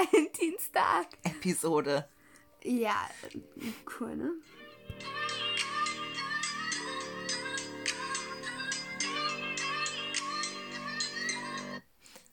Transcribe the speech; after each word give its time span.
Valentinstag. 0.00 1.08
Episode. 1.24 2.08
Ja, 2.62 3.08
cool, 3.98 4.16
ne? 4.16 4.32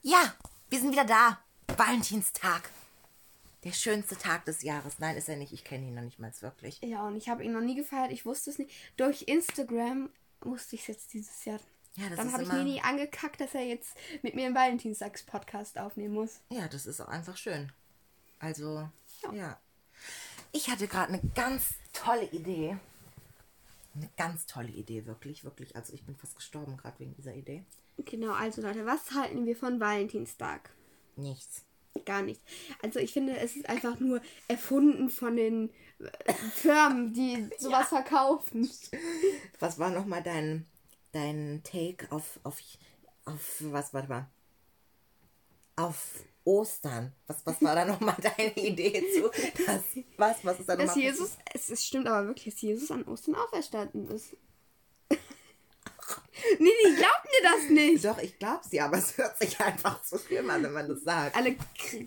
Ja, 0.01 0.33
wir 0.69 0.79
sind 0.79 0.91
wieder 0.91 1.05
da. 1.05 1.39
Valentinstag. 1.75 2.69
Der 3.63 3.73
schönste 3.73 4.17
Tag 4.17 4.45
des 4.45 4.61
Jahres. 4.61 4.99
Nein, 4.99 5.17
ist 5.17 5.27
er 5.27 5.35
nicht. 5.35 5.51
Ich 5.51 5.65
kenne 5.65 5.87
ihn 5.87 5.95
noch 5.95 6.03
nicht 6.03 6.19
mal 6.19 6.31
wirklich. 6.39 6.79
Ja, 6.81 7.05
und 7.05 7.17
ich 7.17 7.27
habe 7.27 7.43
ihn 7.43 7.51
noch 7.51 7.61
nie 7.61 7.75
gefeiert. 7.75 8.11
Ich 8.11 8.25
wusste 8.25 8.49
es 8.49 8.59
nicht. 8.59 8.71
Durch 8.95 9.23
Instagram 9.23 10.09
wusste 10.41 10.75
ich 10.75 10.83
es 10.83 10.87
jetzt 10.87 11.13
dieses 11.13 11.43
Jahr. 11.43 11.59
Ja, 11.97 12.09
das 12.09 12.17
Dann 12.17 12.31
habe 12.33 12.43
ich 12.43 12.49
immer- 12.49 12.63
Nini 12.63 12.79
angekackt, 12.81 13.41
dass 13.41 13.53
er 13.55 13.63
jetzt 13.65 13.97
mit 14.21 14.35
mir 14.35 14.45
einen 14.45 14.55
Valentinstags-Podcast 14.55 15.77
aufnehmen 15.79 16.13
muss. 16.13 16.39
Ja, 16.49 16.67
das 16.67 16.85
ist 16.85 17.01
auch 17.01 17.07
einfach 17.07 17.35
schön. 17.37 17.71
Also, 18.39 18.87
Ja. 19.23 19.33
ja. 19.33 19.59
Ich 20.51 20.69
hatte 20.69 20.87
gerade 20.87 21.13
eine 21.13 21.21
ganz 21.35 21.73
tolle 21.93 22.25
Idee. 22.29 22.77
Eine 23.95 24.09
ganz 24.15 24.45
tolle 24.45 24.69
Idee, 24.69 25.05
wirklich, 25.07 25.43
wirklich. 25.43 25.75
Also 25.75 25.93
ich 25.93 26.03
bin 26.05 26.15
fast 26.15 26.35
gestorben 26.35 26.77
gerade 26.77 26.99
wegen 26.99 27.15
dieser 27.15 27.33
Idee. 27.33 27.63
Genau, 27.97 28.31
also 28.33 28.61
Leute, 28.61 28.85
was 28.85 29.11
halten 29.11 29.45
wir 29.47 29.55
von 29.57 29.79
Valentinstag? 29.79 30.69
Nichts. 31.15 31.63
Gar 32.05 32.21
nicht. 32.21 32.39
Also 32.83 32.99
ich 32.99 33.11
finde, 33.11 33.37
es 33.39 33.55
ist 33.55 33.67
einfach 33.67 33.99
nur 33.99 34.21
erfunden 34.47 35.09
von 35.09 35.35
den 35.35 35.71
äh, 35.99 36.33
Firmen, 36.53 37.11
die 37.11 37.49
sowas 37.57 37.87
verkaufen. 37.87 38.69
Was 39.59 39.79
war 39.79 39.89
nochmal 39.89 40.21
dein, 40.21 40.67
dein 41.17 41.61
Take 41.63 42.11
auf, 42.11 42.39
auf, 42.43 42.59
auf, 43.25 43.55
was, 43.59 43.93
warte 43.93 44.07
mal, 44.07 44.29
auf 45.75 46.23
Ostern? 46.43 47.13
Was, 47.25 47.45
was 47.45 47.61
war 47.61 47.75
da 47.75 47.85
nochmal 47.85 48.15
deine 48.21 48.55
Idee 48.55 49.03
zu? 49.13 49.29
Das, 49.65 49.81
was, 50.17 50.45
was 50.45 50.59
ist 50.59 50.69
da 50.69 50.75
Dass 50.75 50.87
nochmal 50.87 51.03
Jesus, 51.03 51.37
es, 51.53 51.69
es 51.69 51.85
stimmt 51.85 52.07
aber 52.07 52.27
wirklich, 52.27 52.53
dass 52.53 52.61
Jesus 52.61 52.91
an 52.91 53.03
Ostern 53.05 53.35
auferstanden 53.35 54.07
ist. 54.09 54.35
nee, 55.09 55.17
die 56.59 56.95
glaubt 56.95 57.25
mir 57.25 57.43
das 57.43 57.69
nicht. 57.69 58.05
Doch, 58.05 58.17
ich 58.19 58.37
glaub's 58.37 58.69
dir, 58.69 58.85
aber 58.85 58.97
es 58.97 59.17
hört 59.17 59.37
sich 59.39 59.59
einfach 59.59 60.03
so 60.03 60.17
schlimm 60.17 60.49
an, 60.49 60.63
wenn 60.63 60.73
man 60.73 60.87
das 60.87 61.03
sagt. 61.03 61.35
Alle 61.35 61.57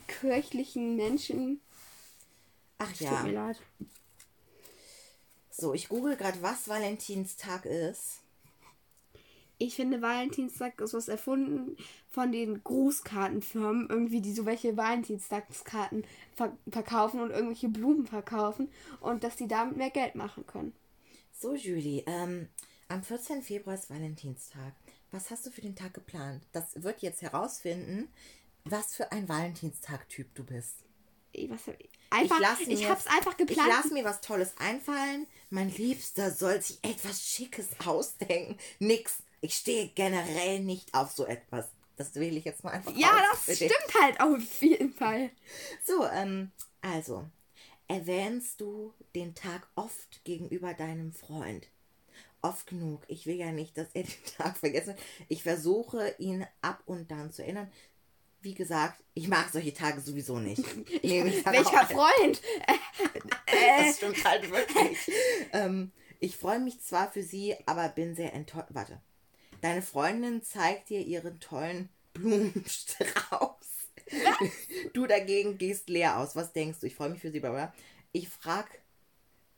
kirchlichen 0.07 0.97
Menschen. 0.97 1.61
Ach 2.79 2.89
Tut 2.93 3.01
ja. 3.01 3.23
mir 3.23 3.33
leid. 3.33 3.61
So, 5.51 5.75
ich 5.75 5.89
google 5.89 6.17
gerade, 6.17 6.41
was 6.41 6.69
Valentinstag 6.69 7.67
ist. 7.67 8.21
Ich 9.63 9.77
finde, 9.77 10.01
Valentinstag 10.01 10.81
ist 10.81 10.95
was 10.95 11.09
erfunden 11.09 11.77
von 12.09 12.33
den 12.33 12.65
Grußkartenfirmen, 12.65 13.89
irgendwie, 13.91 14.23
die 14.23 14.33
so 14.33 14.47
welche 14.47 14.75
Valentinstagskarten 14.77 16.07
ver 16.35 16.57
verkaufen 16.71 17.21
und 17.21 17.31
irgendwelche 17.31 17.69
Blumen 17.69 18.07
verkaufen 18.07 18.71
und 19.01 19.23
dass 19.23 19.37
die 19.37 19.49
damit 19.49 19.77
mehr 19.77 19.91
Geld 19.91 20.15
machen 20.15 20.47
können. 20.47 20.73
So, 21.39 21.55
Julie, 21.55 22.03
ähm, 22.07 22.49
am 22.89 23.03
14. 23.03 23.43
Februar 23.43 23.75
ist 23.75 23.91
Valentinstag. 23.91 24.73
Was 25.11 25.31
hast 25.31 25.45
du 25.45 25.51
für 25.51 25.61
den 25.61 25.77
Tag 25.77 25.93
geplant? 25.93 26.43
Das 26.53 26.83
wird 26.83 27.03
jetzt 27.03 27.21
herausfinden, 27.21 28.09
was 28.65 28.95
für 28.95 29.13
ein 29.13 29.29
Valentinstag-Typ 29.29 30.35
du 30.37 30.45
bist. 30.45 30.77
Ich, 31.33 31.51
was, 31.51 31.61
einfach, 32.09 32.37
ich, 32.37 32.43
lass 32.43 32.67
mir- 32.67 32.89
hab's 32.89 33.07
einfach 33.07 33.33
Ich 33.33 33.47
geplant. 33.47 33.69
lasse 33.69 33.93
mir 33.93 34.05
was 34.05 34.23
Tolles 34.23 34.55
einfallen. 34.59 35.27
Mein 35.51 35.69
Liebster 35.71 36.31
soll 36.31 36.63
sich 36.63 36.79
etwas 36.83 37.23
Schickes 37.23 37.69
ausdenken. 37.85 38.57
Nix. 38.79 39.23
Ich 39.41 39.55
stehe 39.55 39.89
generell 39.89 40.61
nicht 40.61 40.95
auf 40.95 41.11
so 41.13 41.27
etwas. 41.27 41.69
Das 41.97 42.15
will 42.15 42.37
ich 42.37 42.45
jetzt 42.45 42.65
mal 42.65 42.71
einfach 42.71 42.97
ja, 42.97 43.11
das 43.31 43.47
dich. 43.47 43.57
stimmt 43.57 44.03
halt 44.03 44.21
auf 44.21 44.63
jeden 44.63 44.93
Fall. 44.93 45.31
So, 45.85 46.07
ähm, 46.07 46.51
also, 46.81 47.27
erwähnst 47.89 48.61
du 48.61 48.95
den 49.15 49.35
Tag 49.35 49.69
oft 49.75 50.25
gegenüber 50.25 50.73
deinem 50.75 51.13
Freund? 51.13 51.69
Oft 52.43 52.67
genug. 52.69 53.03
Ich 53.07 53.27
will 53.27 53.37
ja 53.37 53.53
nicht, 53.53 53.77
dass 53.77 53.89
er 53.93 54.03
den 54.05 54.25
Tag 54.39 54.57
vergessen. 54.57 54.95
Ich 55.29 55.43
versuche, 55.43 56.15
ihn 56.19 56.47
ab 56.63 56.83
und 56.87 57.11
dann 57.11 57.33
zu 57.33 57.43
erinnern. 57.43 57.71
Wie 58.43 58.55
gesagt, 58.55 59.03
ich 59.13 59.29
mag 59.29 59.51
solche 59.53 59.75
Tage 59.75 60.01
sowieso 60.01 60.39
nicht. 60.39 60.65
Dann 61.03 61.53
Welcher 61.53 61.87
Freund? 61.87 62.41
Das 63.47 63.97
stimmt 63.97 64.25
halt 64.25 64.51
wirklich. 64.51 65.11
ähm, 65.53 65.93
ich 66.19 66.37
freue 66.37 66.61
mich 66.61 66.81
zwar 66.81 67.11
für 67.13 67.23
sie, 67.23 67.57
aber 67.67 67.89
bin 67.91 68.15
sehr 68.15 68.33
enttäuscht. 68.33 68.69
Warte. 68.71 69.03
Deine 69.61 69.83
Freundin 69.83 70.43
zeigt 70.43 70.89
dir 70.89 71.01
ihren 71.01 71.39
tollen 71.41 71.89
Blumenstrauß. 72.15 73.57
Du 74.93 75.07
dagegen 75.07 75.59
gehst 75.59 75.89
leer 75.89 76.19
aus. 76.19 76.35
Was 76.35 76.53
denkst 76.53 76.81
du? 76.81 76.87
Ich 76.87 76.95
freue 76.95 77.11
mich 77.11 77.21
für 77.21 77.31
sie, 77.31 77.41
bla. 77.41 77.73
Ich 78.13 78.29
frag, 78.29 78.67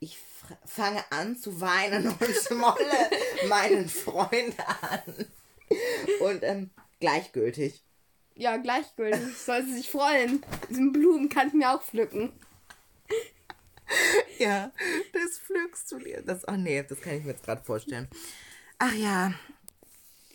ich 0.01 0.19
fange 0.67 1.03
an 1.11 1.37
zu 1.37 1.61
weinen 1.61 2.09
und 2.09 2.35
schmolle 2.47 3.11
meinen 3.49 3.89
Freund 3.89 4.55
an. 4.83 5.27
Und 6.21 6.43
ähm, 6.43 6.71
gleichgültig. 7.01 7.83
Ja, 8.35 8.57
gleichgültig. 8.57 9.37
Soll 9.37 9.65
sie 9.65 9.75
sich 9.75 9.91
freuen. 9.91 10.45
Diesen 10.69 10.93
Blumen 10.93 11.29
kann 11.29 11.49
ich 11.49 11.55
mir 11.55 11.75
auch 11.75 11.83
pflücken. 11.83 12.33
Ja, 14.39 14.73
das 15.13 15.39
pflückst 15.39 15.93
du 15.93 15.99
dir. 15.99 16.23
Das, 16.23 16.47
oh 16.49 16.57
nee, 16.57 16.83
das 16.83 17.01
kann 17.01 17.15
ich 17.17 17.25
mir 17.25 17.33
jetzt 17.33 17.45
gerade 17.45 17.63
vorstellen. 17.63 18.09
Ach 18.79 18.95
ja, 18.95 19.35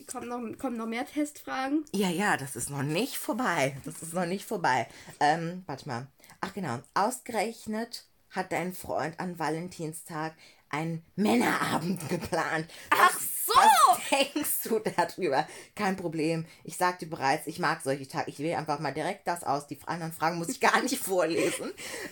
Kommen 0.07 0.29
noch, 0.29 0.57
kommen 0.57 0.78
noch 0.78 0.85
mehr 0.85 1.06
Testfragen? 1.06 1.84
Ja, 1.94 2.07
ja, 2.09 2.38
das 2.38 2.56
ist 2.56 2.69
noch 2.69 2.84
nicht 2.84 3.18
vorbei. 3.18 3.75
Das 3.84 4.01
ist 4.01 4.13
noch 4.13 4.25
nicht 4.25 4.45
vorbei. 4.45 4.88
Ähm, 5.19 5.63
warte 5.66 5.88
mal. 5.88 6.07
Ach 6.40 6.53
genau. 6.53 6.79
Ausgerechnet 6.94 8.06
hat 8.31 8.53
dein 8.53 8.73
Freund 8.73 9.19
an 9.19 9.38
Valentinstag 9.38 10.34
einen 10.69 11.03
Männerabend 11.16 12.07
geplant. 12.09 12.67
Ach 12.90 13.19
so! 13.19 13.53
Was 13.53 14.00
denkst 14.09 14.63
du 14.63 14.79
darüber? 14.79 15.46
Kein 15.75 15.97
Problem. 15.97 16.46
Ich 16.63 16.78
sagte 16.78 17.06
bereits, 17.06 17.47
ich 17.47 17.59
mag 17.59 17.81
solche 17.81 18.07
Tage. 18.07 18.29
Ich 18.29 18.40
wähle 18.40 18.57
einfach 18.57 18.79
mal 18.79 18.94
direkt 18.94 19.28
das 19.28 19.44
aus. 19.44 19.67
Die 19.67 19.79
anderen 19.85 20.13
Fragen 20.13 20.38
muss 20.38 20.50
ich 20.50 20.59
gar 20.62 20.81
nicht 20.81 20.97
vorlesen. 21.03 21.72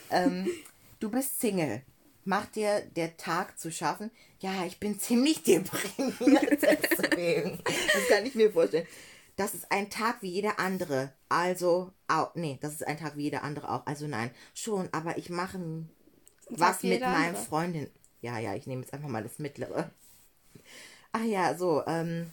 Ähm, 0.09 0.49
du 0.99 1.09
bist 1.09 1.39
Single. 1.39 1.81
Macht 2.25 2.55
dir 2.55 2.81
der 2.81 3.17
Tag 3.17 3.59
zu 3.59 3.71
schaffen? 3.71 4.09
Ja, 4.39 4.65
ich 4.65 4.79
bin 4.79 4.99
ziemlich 4.99 5.43
deprimiert 5.43 6.61
deswegen. 6.61 7.59
Das 7.63 8.07
kann 8.09 8.25
ich 8.25 8.33
mir 8.33 8.51
vorstellen. 8.51 8.87
Das 9.35 9.53
ist 9.53 9.71
ein 9.71 9.91
Tag 9.91 10.21
wie 10.21 10.29
jeder 10.29 10.59
andere. 10.59 11.13
Also, 11.29 11.91
auch, 12.07 12.33
nee, 12.33 12.57
das 12.61 12.73
ist 12.73 12.87
ein 12.87 12.97
Tag 12.97 13.15
wie 13.15 13.23
jeder 13.23 13.43
andere 13.43 13.69
auch. 13.69 13.85
Also 13.85 14.07
nein, 14.07 14.31
schon, 14.55 14.89
aber 14.91 15.17
ich 15.19 15.29
mache 15.29 15.59
was 16.49 16.81
mit 16.81 17.03
andere. 17.03 17.35
Freundin. 17.43 17.89
Ja, 18.21 18.39
ja, 18.39 18.55
ich 18.55 18.65
nehme 18.65 18.81
jetzt 18.81 18.93
einfach 18.93 19.09
mal 19.09 19.23
das 19.23 19.37
mittlere. 19.37 19.91
Ach 21.11 21.23
ja, 21.23 21.55
so, 21.55 21.85
ähm, 21.85 22.31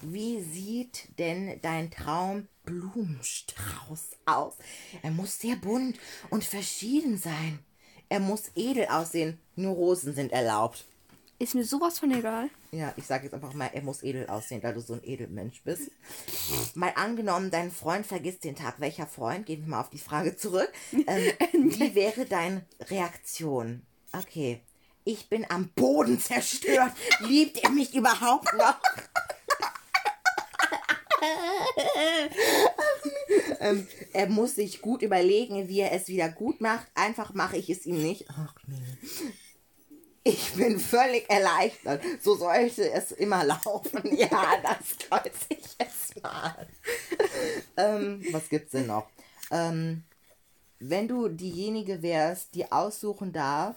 wie 0.00 0.40
sieht 0.42 1.08
denn 1.18 1.58
dein 1.62 1.90
Traum 1.90 2.46
Blumenstrauß 2.64 4.10
aus? 4.26 4.54
Er 5.02 5.10
muss 5.10 5.40
sehr 5.40 5.56
bunt 5.56 5.98
und 6.30 6.44
verschieden 6.44 7.18
sein. 7.18 7.58
Er 8.08 8.20
muss 8.20 8.50
edel 8.54 8.86
aussehen. 8.86 9.38
Nur 9.56 9.74
Rosen 9.74 10.14
sind 10.14 10.32
erlaubt. 10.32 10.84
Ist 11.38 11.54
mir 11.54 11.64
sowas 11.64 11.98
von 11.98 12.12
egal. 12.12 12.48
Ja, 12.70 12.94
ich 12.96 13.06
sage 13.06 13.24
jetzt 13.24 13.34
einfach 13.34 13.54
mal, 13.54 13.68
er 13.72 13.82
muss 13.82 14.02
edel 14.02 14.28
aussehen, 14.28 14.62
weil 14.62 14.74
du 14.74 14.80
so 14.80 14.94
ein 14.94 15.04
Edelmensch 15.04 15.62
bist. 15.62 15.90
Mal 16.74 16.92
angenommen, 16.94 17.50
dein 17.50 17.70
Freund 17.72 18.06
vergisst 18.06 18.44
den 18.44 18.54
Tag. 18.54 18.78
Welcher 18.78 19.06
Freund? 19.06 19.46
Gehen 19.46 19.62
wir 19.62 19.68
mal 19.70 19.80
auf 19.80 19.90
die 19.90 19.98
Frage 19.98 20.36
zurück. 20.36 20.72
Ähm, 20.92 21.32
wie 21.78 21.94
wäre 21.94 22.24
deine 22.24 22.64
Reaktion? 22.88 23.82
Okay. 24.12 24.60
Ich 25.04 25.28
bin 25.28 25.44
am 25.50 25.68
Boden 25.68 26.18
zerstört. 26.18 26.92
Liebt 27.20 27.62
er 27.62 27.70
mich 27.70 27.94
überhaupt 27.94 28.52
noch? 28.56 28.80
ähm, 33.64 33.86
er 34.12 34.28
muss 34.28 34.54
sich 34.56 34.80
gut 34.82 35.02
überlegen, 35.02 35.68
wie 35.68 35.80
er 35.80 35.92
es 35.92 36.08
wieder 36.08 36.28
gut 36.28 36.60
macht. 36.60 36.86
Einfach 36.94 37.34
mache 37.34 37.56
ich 37.56 37.68
es 37.70 37.86
ihm 37.86 38.00
nicht. 38.00 38.26
Ach 38.30 38.54
nee. 38.66 39.30
Ich 40.26 40.52
bin 40.54 40.78
völlig 40.78 41.28
erleichtert. 41.28 42.02
So 42.22 42.34
sollte 42.34 42.90
es 42.90 43.12
immer 43.12 43.44
laufen. 43.44 44.02
Ja, 44.16 44.54
das 44.62 44.96
kreuze 44.98 45.46
ich 45.50 45.76
jetzt 45.78 46.22
mal. 46.22 46.66
ähm, 47.76 48.24
was 48.30 48.48
gibt's 48.48 48.72
denn 48.72 48.86
noch? 48.86 49.06
Ähm, 49.50 50.04
wenn 50.78 51.08
du 51.08 51.28
diejenige 51.28 52.00
wärst, 52.02 52.54
die 52.54 52.70
aussuchen 52.72 53.32
darf, 53.32 53.76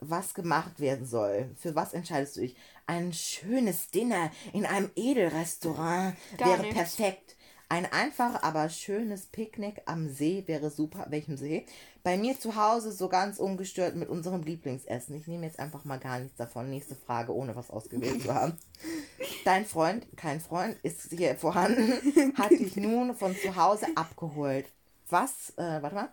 was 0.00 0.34
gemacht 0.34 0.80
werden 0.80 1.06
soll, 1.06 1.50
für 1.58 1.74
was 1.74 1.94
entscheidest 1.94 2.36
du 2.36 2.40
dich? 2.42 2.56
Ein 2.86 3.14
schönes 3.14 3.88
Dinner 3.88 4.30
in 4.52 4.66
einem 4.66 4.90
Edelrestaurant 4.96 6.14
Gar 6.36 6.48
wäre 6.48 6.62
nichts. 6.62 6.76
perfekt. 6.96 7.36
Ein 7.68 7.90
einfach, 7.90 8.42
aber 8.42 8.68
schönes 8.68 9.26
Picknick 9.26 9.82
am 9.86 10.08
See 10.08 10.44
wäre 10.46 10.70
super. 10.70 11.06
Welchem 11.08 11.36
See? 11.36 11.66
Bei 12.02 12.16
mir 12.16 12.38
zu 12.38 12.56
Hause 12.56 12.92
so 12.92 13.08
ganz 13.08 13.38
ungestört 13.38 13.96
mit 13.96 14.08
unserem 14.08 14.42
Lieblingsessen. 14.42 15.16
Ich 15.16 15.26
nehme 15.26 15.46
jetzt 15.46 15.58
einfach 15.58 15.84
mal 15.84 15.98
gar 15.98 16.18
nichts 16.18 16.36
davon. 16.36 16.68
Nächste 16.68 16.94
Frage, 16.94 17.34
ohne 17.34 17.56
was 17.56 17.70
ausgewählt 17.70 18.22
zu 18.22 18.34
haben. 18.34 18.58
Dein 19.44 19.64
Freund, 19.64 20.06
kein 20.16 20.40
Freund, 20.40 20.76
ist 20.82 21.10
hier 21.10 21.36
vorhanden, 21.36 22.36
hat 22.36 22.50
dich 22.50 22.76
nun 22.76 23.14
von 23.16 23.34
zu 23.36 23.56
Hause 23.56 23.86
abgeholt. 23.94 24.66
was, 25.08 25.50
äh, 25.56 25.82
warte 25.82 25.94
mal, 25.94 26.08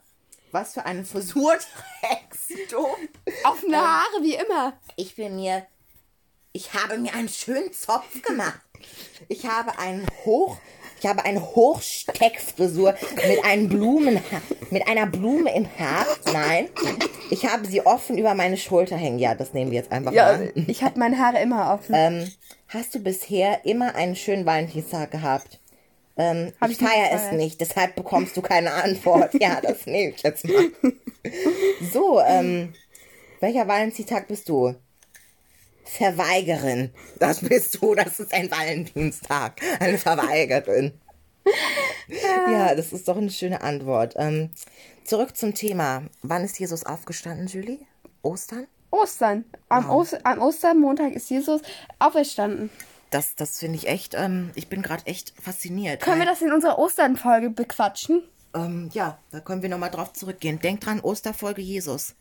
was 0.51 0.73
für 0.73 0.85
eine 0.85 1.05
Frisur 1.05 1.53
trägst 1.53 2.71
du? 2.71 2.85
Offene 3.43 3.77
Haare, 3.77 4.21
wie 4.21 4.35
immer. 4.35 4.73
Ich 4.95 5.15
bin 5.15 5.35
mir, 5.35 5.65
ich 6.51 6.73
habe 6.73 6.97
mir 6.97 7.13
einen 7.13 7.29
schönen 7.29 7.71
Zopf 7.73 8.21
gemacht. 8.21 8.61
Ich 9.27 9.45
habe 9.45 9.77
einen 9.79 10.05
hoch, 10.25 10.57
ich 11.01 11.07
habe 11.07 11.25
eine 11.25 11.41
Hochsteckfrisur 11.41 12.93
mit 13.27 13.43
einem 13.43 13.69
Blumen, 13.69 14.19
mit 14.69 14.87
einer 14.87 15.07
Blume 15.07 15.53
im 15.55 15.67
Haar. 15.79 16.05
Nein, 16.31 16.69
ich 17.31 17.45
habe 17.47 17.67
sie 17.67 17.81
offen 17.85 18.19
über 18.19 18.35
meine 18.35 18.55
Schulter 18.55 18.97
hängen. 18.97 19.17
Ja, 19.17 19.33
das 19.33 19.53
nehmen 19.53 19.71
wir 19.71 19.79
jetzt 19.79 19.91
einfach 19.91 20.11
Ja, 20.11 20.33
mal. 20.37 20.51
ich 20.67 20.83
habe 20.83 20.99
meine 20.99 21.17
Haare 21.17 21.41
immer 21.41 21.73
offen. 21.73 21.95
Ähm, 21.97 22.31
hast 22.67 22.93
du 22.93 22.99
bisher 22.99 23.65
immer 23.65 23.95
einen 23.95 24.15
schönen 24.15 24.45
Valentinstag 24.45 25.09
gehabt? 25.09 25.59
Ähm, 26.17 26.53
ich 26.63 26.71
ich 26.71 26.79
nicht 26.81 26.91
feiere 26.91 27.11
es 27.13 27.31
nicht, 27.31 27.59
deshalb 27.61 27.95
bekommst 27.95 28.37
du 28.37 28.41
keine 28.43 28.71
Antwort. 28.71 29.33
ja, 29.41 29.59
das 29.59 29.87
nehme 29.87 30.13
ich 30.15 30.21
jetzt 30.23 30.45
mal. 30.47 30.65
So, 31.93 32.19
ähm, 32.19 32.73
welcher 33.41 33.67
Valentinstag 33.67 34.27
bist 34.27 34.49
du? 34.49 34.73
Verweigerin. 35.83 36.91
Das 37.19 37.41
bist 37.41 37.81
du, 37.81 37.95
das 37.95 38.19
ist 38.19 38.33
ein 38.33 38.49
Valentinstag. 38.49 39.61
Eine 39.79 39.97
Verweigerin. 39.97 40.93
ja, 42.51 42.75
das 42.75 42.93
ist 42.93 43.07
doch 43.07 43.17
eine 43.17 43.29
schöne 43.29 43.61
Antwort. 43.61 44.13
Ähm, 44.17 44.51
zurück 45.03 45.35
zum 45.35 45.53
Thema. 45.53 46.03
Wann 46.21 46.43
ist 46.43 46.59
Jesus 46.59 46.85
aufgestanden, 46.85 47.47
Julie? 47.47 47.79
Ostern? 48.21 48.67
Ostern. 48.91 49.45
Am, 49.69 49.89
Oster, 49.89 50.19
am 50.23 50.39
Ostermontag 50.39 51.13
ist 51.13 51.29
Jesus 51.29 51.61
auferstanden. 51.99 52.69
Das, 53.09 53.35
das 53.35 53.59
finde 53.59 53.77
ich 53.77 53.87
echt, 53.87 54.13
ähm, 54.15 54.51
ich 54.55 54.69
bin 54.69 54.81
gerade 54.81 55.05
echt 55.07 55.33
fasziniert. 55.41 56.01
Können 56.01 56.19
wir 56.19 56.25
das 56.25 56.41
in 56.41 56.51
unserer 56.53 56.77
Osternfolge 56.77 57.49
bequatschen? 57.49 58.23
ähm, 58.53 58.89
ja, 58.93 59.17
da 59.31 59.39
können 59.39 59.61
wir 59.61 59.69
nochmal 59.69 59.91
drauf 59.91 60.13
zurückgehen. 60.13 60.59
Denk 60.59 60.81
dran, 60.81 60.99
Osterfolge 60.99 61.61
Jesus. 61.61 62.15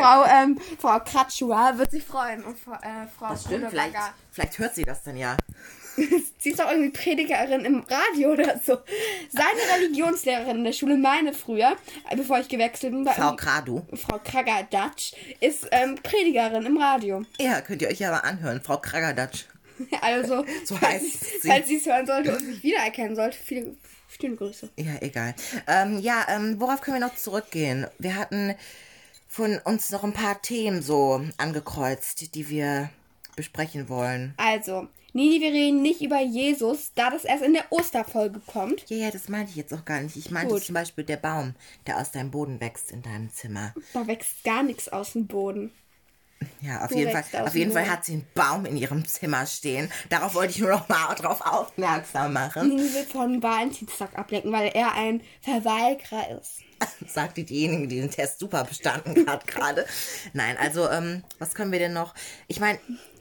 Frau, 0.00 0.24
ähm, 0.26 0.58
Frau 0.78 0.98
Kratschua 1.00 1.78
wird 1.78 1.90
sich 1.90 2.04
freuen. 2.04 2.42
Und 2.44 2.58
Frau, 2.58 2.72
äh, 2.74 3.06
Frau 3.18 3.28
Das 3.30 3.44
stimmt, 3.44 3.70
vielleicht, 3.70 3.94
vielleicht 4.32 4.58
hört 4.58 4.74
sie 4.74 4.82
das 4.84 5.02
dann 5.02 5.16
ja. 5.16 5.36
Sie 6.38 6.50
ist 6.50 6.58
doch 6.58 6.68
irgendwie 6.70 6.90
Predigerin 6.90 7.64
im 7.64 7.84
Radio 7.88 8.32
oder 8.32 8.58
so. 8.58 8.78
Seine 9.30 9.76
Religionslehrerin 9.76 10.56
in 10.58 10.64
der 10.64 10.72
Schule, 10.72 10.96
meine 10.96 11.32
früher, 11.32 11.76
äh, 12.10 12.16
bevor 12.16 12.40
ich 12.40 12.48
gewechselt 12.48 12.92
bin, 12.92 13.06
Frau 13.06 13.36
Kradu. 13.36 13.82
Frau 13.94 14.18
Kragadatsch, 14.18 15.12
ist 15.40 15.68
ähm, 15.70 15.94
Predigerin 16.02 16.66
im 16.66 16.78
Radio. 16.78 17.24
Ja, 17.38 17.60
könnt 17.60 17.80
ihr 17.82 17.88
euch 17.88 18.00
ja 18.00 18.10
mal 18.10 18.18
anhören. 18.18 18.60
Frau 18.60 18.78
Kragadatsch. 18.78 19.44
Also, 20.00 20.44
So 20.64 20.76
falls 20.76 21.02
sie- 21.42 21.76
es 21.76 21.86
hören 21.86 22.06
sollte 22.06 22.36
und 22.36 22.46
mich 22.46 22.62
wiedererkennen 22.62 23.16
sollte, 23.16 23.36
viele 23.36 23.74
schöne 24.20 24.36
Grüße. 24.36 24.68
Ja, 24.76 24.92
egal. 25.00 25.34
Ähm, 25.66 25.98
ja, 25.98 26.24
ähm, 26.28 26.60
worauf 26.60 26.80
können 26.80 27.00
wir 27.00 27.06
noch 27.06 27.16
zurückgehen? 27.16 27.86
Wir 27.98 28.14
hatten 28.14 28.54
von 29.34 29.58
uns 29.64 29.90
noch 29.90 30.04
ein 30.04 30.12
paar 30.12 30.40
Themen 30.42 30.80
so 30.80 31.20
angekreuzt, 31.38 32.36
die 32.36 32.48
wir 32.48 32.90
besprechen 33.34 33.88
wollen. 33.88 34.32
Also, 34.36 34.86
nee, 35.12 35.40
wir 35.40 35.50
reden 35.50 35.82
nicht 35.82 36.02
über 36.02 36.20
Jesus, 36.20 36.92
da 36.94 37.10
das 37.10 37.24
erst 37.24 37.42
in 37.42 37.52
der 37.52 37.64
Osterfolge 37.70 38.40
kommt. 38.46 38.88
Ja, 38.88 38.96
ja, 38.96 39.10
das 39.10 39.28
meinte 39.28 39.50
ich 39.50 39.56
jetzt 39.56 39.74
auch 39.74 39.84
gar 39.84 40.00
nicht. 40.00 40.14
Ich 40.14 40.30
meinte 40.30 40.54
Gut. 40.54 40.62
zum 40.62 40.74
Beispiel 40.74 41.02
der 41.02 41.16
Baum, 41.16 41.56
der 41.88 41.98
aus 41.98 42.12
deinem 42.12 42.30
Boden 42.30 42.60
wächst 42.60 42.92
in 42.92 43.02
deinem 43.02 43.28
Zimmer. 43.32 43.74
Da 43.92 44.06
wächst 44.06 44.44
gar 44.44 44.62
nichts 44.62 44.88
aus 44.88 45.14
dem 45.14 45.26
Boden. 45.26 45.72
Ja, 46.60 46.84
auf 46.84 46.92
Wo 46.92 46.98
jeden 46.98 47.10
Fall, 47.10 47.24
auf 47.44 47.54
jeden 47.56 47.72
Fall 47.72 47.90
hat 47.90 48.04
sie 48.04 48.12
einen 48.12 48.26
Baum 48.34 48.66
in 48.66 48.76
ihrem 48.76 49.04
Zimmer 49.04 49.46
stehen. 49.46 49.90
Darauf 50.10 50.34
wollte 50.34 50.52
ich 50.52 50.60
nur 50.60 50.70
noch 50.70 50.88
mal 50.88 51.12
drauf 51.14 51.40
aufmerksam 51.40 52.34
machen. 52.34 52.68
Nini 52.68 52.94
will 52.94 53.04
von 53.04 53.42
Valentinstag 53.42 54.16
ablenken, 54.16 54.52
weil 54.52 54.70
er 54.74 54.92
ein 54.92 55.22
Verweigerer 55.40 56.38
ist. 56.38 56.60
Sagte 57.06 57.44
diejenige, 57.44 57.88
die 57.88 58.00
den 58.00 58.10
Test 58.10 58.38
super 58.38 58.64
bestanden 58.64 59.26
hat 59.26 59.46
gerade. 59.48 59.86
Nein, 60.32 60.56
also, 60.58 60.88
ähm, 60.90 61.22
was 61.38 61.54
können 61.54 61.72
wir 61.72 61.78
denn 61.78 61.92
noch? 61.92 62.14
Ich 62.48 62.60
meine, 62.60 62.78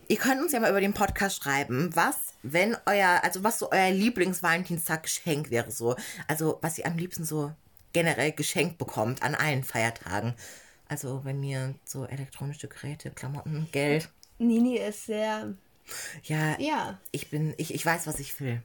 ihr 0.08 0.18
könnt 0.18 0.42
uns 0.42 0.52
ja 0.52 0.60
mal 0.60 0.70
über 0.70 0.82
den 0.82 0.94
Podcast 0.94 1.42
schreiben, 1.44 1.90
was, 1.96 2.16
wenn 2.44 2.76
euer, 2.86 3.22
also 3.24 3.44
was 3.44 3.60
so 3.60 3.72
euer 3.72 3.92
Lieblings-Valentinstag-Geschenk 3.92 5.50
wäre 5.50 5.72
so. 5.72 5.96
Also, 6.28 6.60
was 6.62 6.78
ihr 6.78 6.86
am 6.86 6.98
liebsten 6.98 7.26
so 7.26 7.52
generell 7.94 8.32
geschenkt 8.32 8.78
bekommt 8.78 9.22
an 9.24 9.36
allen 9.36 9.64
Feiertagen. 9.64 10.34
Also, 10.90 11.22
bei 11.24 11.34
mir 11.34 11.76
so 11.86 12.06
elektronische 12.06 12.68
Geräte, 12.68 13.12
Klamotten, 13.12 13.68
Geld. 13.72 14.10
Nini 14.40 14.78
ist 14.78 15.06
sehr. 15.06 15.54
Ja, 16.24 16.58
Ja. 16.60 16.98
ich 17.12 17.30
bin, 17.30 17.54
ich, 17.58 17.74
ich 17.74 17.86
weiß, 17.86 18.08
was 18.08 18.20
ich 18.20 18.40
will. 18.40 18.62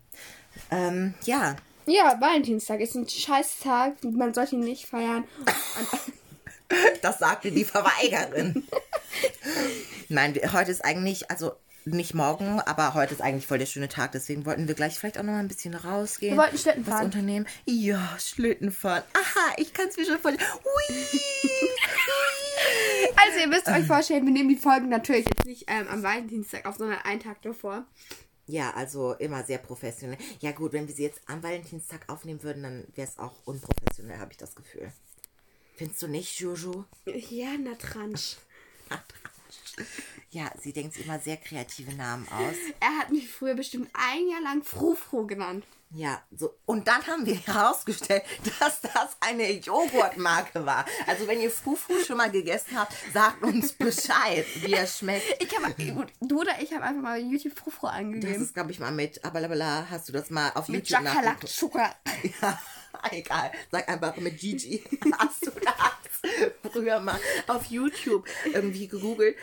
Ähm, 0.70 1.14
ja, 1.24 1.56
Ja, 1.88 2.20
Valentinstag 2.20 2.80
ist 2.80 2.94
ein 2.94 3.08
Scheißtag. 3.08 4.04
Man 4.04 4.34
sollte 4.34 4.56
ihn 4.56 4.60
nicht 4.60 4.86
feiern. 4.86 5.24
Das 7.00 7.18
sagte 7.18 7.50
die 7.50 7.64
Verweigerin. 7.64 8.62
Nein, 10.10 10.38
heute 10.52 10.70
ist 10.70 10.84
eigentlich, 10.84 11.30
also 11.30 11.52
nicht 11.86 12.12
morgen, 12.12 12.60
aber 12.60 12.92
heute 12.92 13.14
ist 13.14 13.22
eigentlich 13.22 13.46
voll 13.46 13.56
der 13.56 13.64
schöne 13.64 13.88
Tag. 13.88 14.12
Deswegen 14.12 14.44
wollten 14.44 14.68
wir 14.68 14.74
gleich 14.74 14.98
vielleicht 14.98 15.16
auch 15.16 15.22
noch 15.22 15.32
mal 15.32 15.38
ein 15.38 15.48
bisschen 15.48 15.72
rausgehen. 15.74 16.36
Wir 16.36 16.42
wollten 16.42 16.58
Schlitten 16.58 16.86
was 16.86 16.92
fahren. 16.92 17.06
unternehmen. 17.06 17.46
Ja, 17.64 18.14
Schlitten 18.18 18.70
fahren. 18.70 19.02
Aha, 19.14 19.54
ich 19.56 19.72
kann 19.72 19.88
es 19.88 19.96
mir 19.96 20.04
schon 20.04 20.18
vorstellen. 20.18 20.46
Hui. 20.52 20.96
Also, 23.16 23.38
ihr 23.40 23.46
müsst 23.46 23.68
euch 23.68 23.86
vorstellen, 23.86 24.26
wir 24.26 24.32
nehmen 24.32 24.48
die 24.48 24.56
Folgen 24.56 24.88
natürlich 24.88 25.26
jetzt 25.26 25.46
nicht 25.46 25.64
ähm, 25.68 25.86
am 25.88 26.02
Valentinstag 26.02 26.66
auf, 26.66 26.76
sondern 26.76 26.98
einen 26.98 27.20
Tag 27.20 27.40
davor. 27.42 27.86
Ja, 28.48 28.70
also 28.70 29.12
immer 29.12 29.44
sehr 29.44 29.58
professionell. 29.58 30.18
Ja 30.40 30.52
gut, 30.52 30.72
wenn 30.72 30.88
wir 30.88 30.94
sie 30.94 31.02
jetzt 31.02 31.20
am 31.26 31.42
Valentinstag 31.42 32.08
aufnehmen 32.08 32.42
würden, 32.42 32.62
dann 32.62 32.86
wäre 32.94 33.06
es 33.06 33.18
auch 33.18 33.34
unprofessionell, 33.44 34.18
habe 34.18 34.32
ich 34.32 34.38
das 34.38 34.54
Gefühl. 34.54 34.90
Findest 35.76 36.00
du 36.02 36.08
nicht, 36.08 36.40
Jojo? 36.40 36.86
Ja, 37.04 37.56
Natransch. 37.58 38.36
Ja, 40.30 40.50
sie 40.60 40.72
denkt 40.72 40.94
sich 40.94 41.04
immer 41.06 41.18
sehr 41.20 41.36
kreative 41.36 41.94
Namen 41.94 42.26
aus. 42.28 42.54
Er 42.80 42.98
hat 42.98 43.10
mich 43.10 43.30
früher 43.30 43.54
bestimmt 43.54 43.88
ein 43.94 44.28
Jahr 44.28 44.42
lang 44.42 44.62
Frufro 44.62 45.26
genannt. 45.26 45.64
Ja, 45.90 46.20
so. 46.30 46.54
Und 46.66 46.86
dann 46.86 47.06
haben 47.06 47.24
wir 47.24 47.34
herausgestellt, 47.34 48.22
dass 48.60 48.82
das 48.82 49.16
eine 49.20 49.50
Joghurtmarke 49.52 50.66
war. 50.66 50.84
Also 51.06 51.26
wenn 51.26 51.40
ihr 51.40 51.50
Fufu 51.50 51.94
schon 52.04 52.18
mal 52.18 52.30
gegessen 52.30 52.78
habt, 52.78 52.92
sagt 53.14 53.42
uns 53.42 53.72
Bescheid, 53.72 54.44
wie 54.56 54.74
er 54.74 54.86
schmeckt. 54.86 55.42
Ich 55.42 55.56
habe, 55.58 55.72
gut, 55.94 56.08
du 56.20 56.40
oder 56.40 56.60
ich 56.60 56.72
haben 56.74 56.82
einfach 56.82 57.02
mal 57.02 57.18
YouTube 57.18 57.58
Frufro 57.58 57.86
Das 57.86 57.96
angegeben. 57.96 58.42
ist, 58.42 58.52
glaube 58.52 58.70
ich, 58.70 58.80
mal 58.80 58.92
mit 58.92 59.24
Abalabala. 59.24 59.86
Hast 59.88 60.08
du 60.10 60.12
das 60.12 60.28
mal 60.28 60.52
auf 60.54 60.68
Mit 60.68 60.90
YouTube 60.90 61.04
nachgeguckt? 61.04 61.48
Zucker. 61.48 61.94
Ja, 62.42 62.58
egal. 63.12 63.52
Sag 63.70 63.88
einfach 63.88 64.16
mit 64.16 64.38
Gigi. 64.38 64.82
Hast 65.18 65.46
du 65.46 65.50
das 65.50 65.74
früher 66.72 67.00
mal 67.00 67.18
auf 67.46 67.66
YouTube 67.66 68.26
irgendwie 68.52 68.88
gegoogelt? 68.88 69.36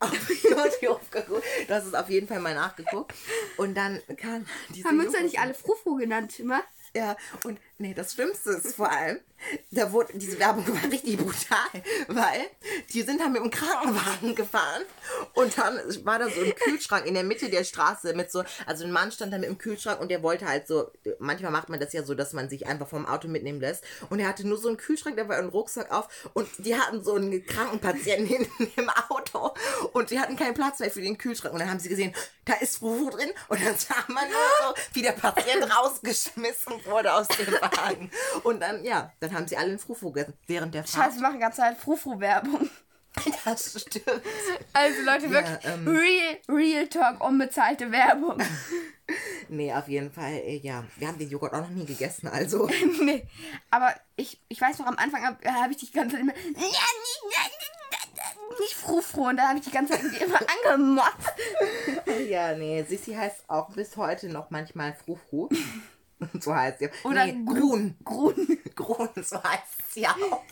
Auf 0.00 0.30
YouTube 0.42 1.10
gegoogelt. 1.10 1.44
Du 1.66 1.74
hast 1.74 1.86
es 1.86 1.94
auf 1.94 2.08
jeden 2.08 2.26
Fall 2.26 2.40
mal 2.40 2.54
nachgeguckt. 2.54 3.14
Und 3.56 3.74
dann 3.74 4.00
kam 4.16 4.46
diese 4.70 4.88
Haben 4.88 4.98
wir 4.98 5.06
uns 5.06 5.14
ja 5.14 5.22
nicht 5.22 5.38
alle 5.40 5.54
Frufro 5.54 5.94
genannt, 5.96 6.38
immer? 6.38 6.62
Ja, 6.94 7.16
und 7.44 7.58
nee, 7.78 7.94
das 7.94 8.12
Schlimmste 8.12 8.50
ist 8.50 8.74
vor 8.74 8.90
allem, 8.90 9.20
da 9.70 9.92
wurde, 9.92 10.18
diese 10.18 10.38
Werbung 10.38 10.66
war 10.66 10.90
richtig 10.90 11.16
brutal, 11.16 11.82
weil 12.08 12.40
die 12.92 13.02
sind 13.02 13.20
dann 13.20 13.32
mit 13.32 13.42
dem 13.42 13.50
Krankenwagen 13.50 14.34
gefahren 14.34 14.82
und 15.34 15.56
dann 15.56 15.78
war 16.04 16.18
da 16.18 16.28
so 16.28 16.40
ein 16.40 16.54
Kühlschrank 16.54 17.06
in 17.06 17.14
der 17.14 17.22
Mitte 17.22 17.48
der 17.48 17.62
Straße 17.62 18.14
mit 18.14 18.32
so, 18.32 18.42
also 18.66 18.84
ein 18.84 18.90
Mann 18.90 19.12
stand 19.12 19.32
da 19.32 19.38
mit 19.38 19.48
dem 19.48 19.58
Kühlschrank 19.58 20.00
und 20.00 20.10
der 20.10 20.24
wollte 20.24 20.46
halt 20.46 20.66
so, 20.66 20.90
manchmal 21.20 21.52
macht 21.52 21.68
man 21.68 21.78
das 21.78 21.92
ja 21.92 22.02
so, 22.02 22.14
dass 22.14 22.32
man 22.32 22.48
sich 22.48 22.66
einfach 22.66 22.88
vom 22.88 23.06
Auto 23.06 23.28
mitnehmen 23.28 23.60
lässt 23.60 23.84
und 24.10 24.18
er 24.18 24.28
hatte 24.28 24.46
nur 24.46 24.58
so 24.58 24.68
einen 24.68 24.76
Kühlschrank, 24.76 25.16
da 25.16 25.28
war 25.28 25.36
ein 25.36 25.48
Rucksack 25.48 25.92
auf 25.92 26.08
und 26.34 26.48
die 26.58 26.76
hatten 26.76 27.04
so 27.04 27.14
einen 27.14 27.46
Krankenpatienten 27.46 28.26
hinten 28.26 28.72
im 28.74 28.90
Auto 29.08 29.54
und 29.92 30.10
die 30.10 30.18
hatten 30.18 30.36
keinen 30.36 30.54
Platz 30.54 30.80
mehr 30.80 30.90
für 30.90 31.00
den 31.00 31.16
Kühlschrank 31.16 31.54
und 31.54 31.60
dann 31.60 31.70
haben 31.70 31.78
sie 31.78 31.88
gesehen, 31.88 32.12
da 32.44 32.54
ist 32.54 32.78
Fufu 32.78 33.10
drin 33.10 33.30
und 33.48 33.64
dann 33.64 33.76
sah 33.76 34.04
man 34.08 34.24
nur 34.28 34.74
so, 34.74 34.82
wie 34.94 35.02
der 35.02 35.12
Patient 35.12 35.64
rausgeschmissen 35.76 36.84
wurde 36.84 37.12
aus 37.14 37.28
dem 37.28 37.52
Wagen. 37.52 37.67
Und 38.44 38.60
dann, 38.60 38.84
ja, 38.84 39.12
dann 39.20 39.32
haben 39.32 39.46
sie 39.46 39.56
alle 39.56 39.70
einen 39.70 39.78
Fufu 39.78 40.12
gegessen 40.12 40.34
während 40.46 40.74
der 40.74 40.84
Fahrt. 40.84 41.06
Scheiße, 41.06 41.16
wir 41.20 41.28
machen 41.28 41.40
ganze 41.40 41.58
Zeit 41.58 41.76
Frufro-Werbung. 41.78 42.68
Das 43.44 43.80
stimmt. 43.80 44.22
Also 44.72 45.02
Leute, 45.02 45.30
wirklich 45.30 45.58
ähm. 45.64 45.88
real, 45.88 46.38
real 46.48 46.86
Talk, 46.86 47.24
unbezahlte 47.24 47.90
Werbung. 47.90 48.38
Nee, 49.50 49.72
auf 49.72 49.88
jeden 49.88 50.12
Fall, 50.12 50.34
äh, 50.34 50.58
ja. 50.58 50.84
Wir 50.98 51.08
haben 51.08 51.16
den 51.16 51.30
Joghurt 51.30 51.54
auch 51.54 51.62
noch 51.62 51.70
nie 51.70 51.86
gegessen, 51.86 52.28
also. 52.28 52.68
nee, 53.02 53.26
aber 53.70 53.94
ich, 54.16 54.38
ich 54.48 54.60
weiß 54.60 54.78
noch, 54.80 54.86
am 54.86 54.98
Anfang 54.98 55.24
habe 55.24 55.38
hab 55.50 55.70
ich 55.70 55.78
die 55.78 55.90
ganze 55.90 56.16
Zeit 56.16 56.20
immer 56.20 56.34
nicht 58.60 58.74
Frufro 58.74 59.28
und 59.28 59.36
da 59.36 59.48
habe 59.48 59.58
ich 59.58 59.64
die 59.64 59.70
ganze 59.70 59.94
Zeit 59.94 60.02
immer 60.20 60.40
angemotzt. 60.74 61.32
ja, 62.28 62.54
nee, 62.54 62.82
Sissi 62.82 63.14
heißt 63.14 63.44
auch 63.48 63.70
bis 63.70 63.96
heute 63.96 64.28
noch 64.28 64.50
manchmal 64.50 64.94
Frufru. 64.94 65.48
So 66.40 66.54
heißt 66.54 66.80
sie. 66.80 66.88
Oder 67.04 67.26
nee, 67.26 67.44
Grun. 67.44 67.96
Grun. 68.04 68.58
Grun, 68.74 69.08
so 69.22 69.42
heißt 69.42 69.92
sie 69.92 70.06
auch. 70.06 70.42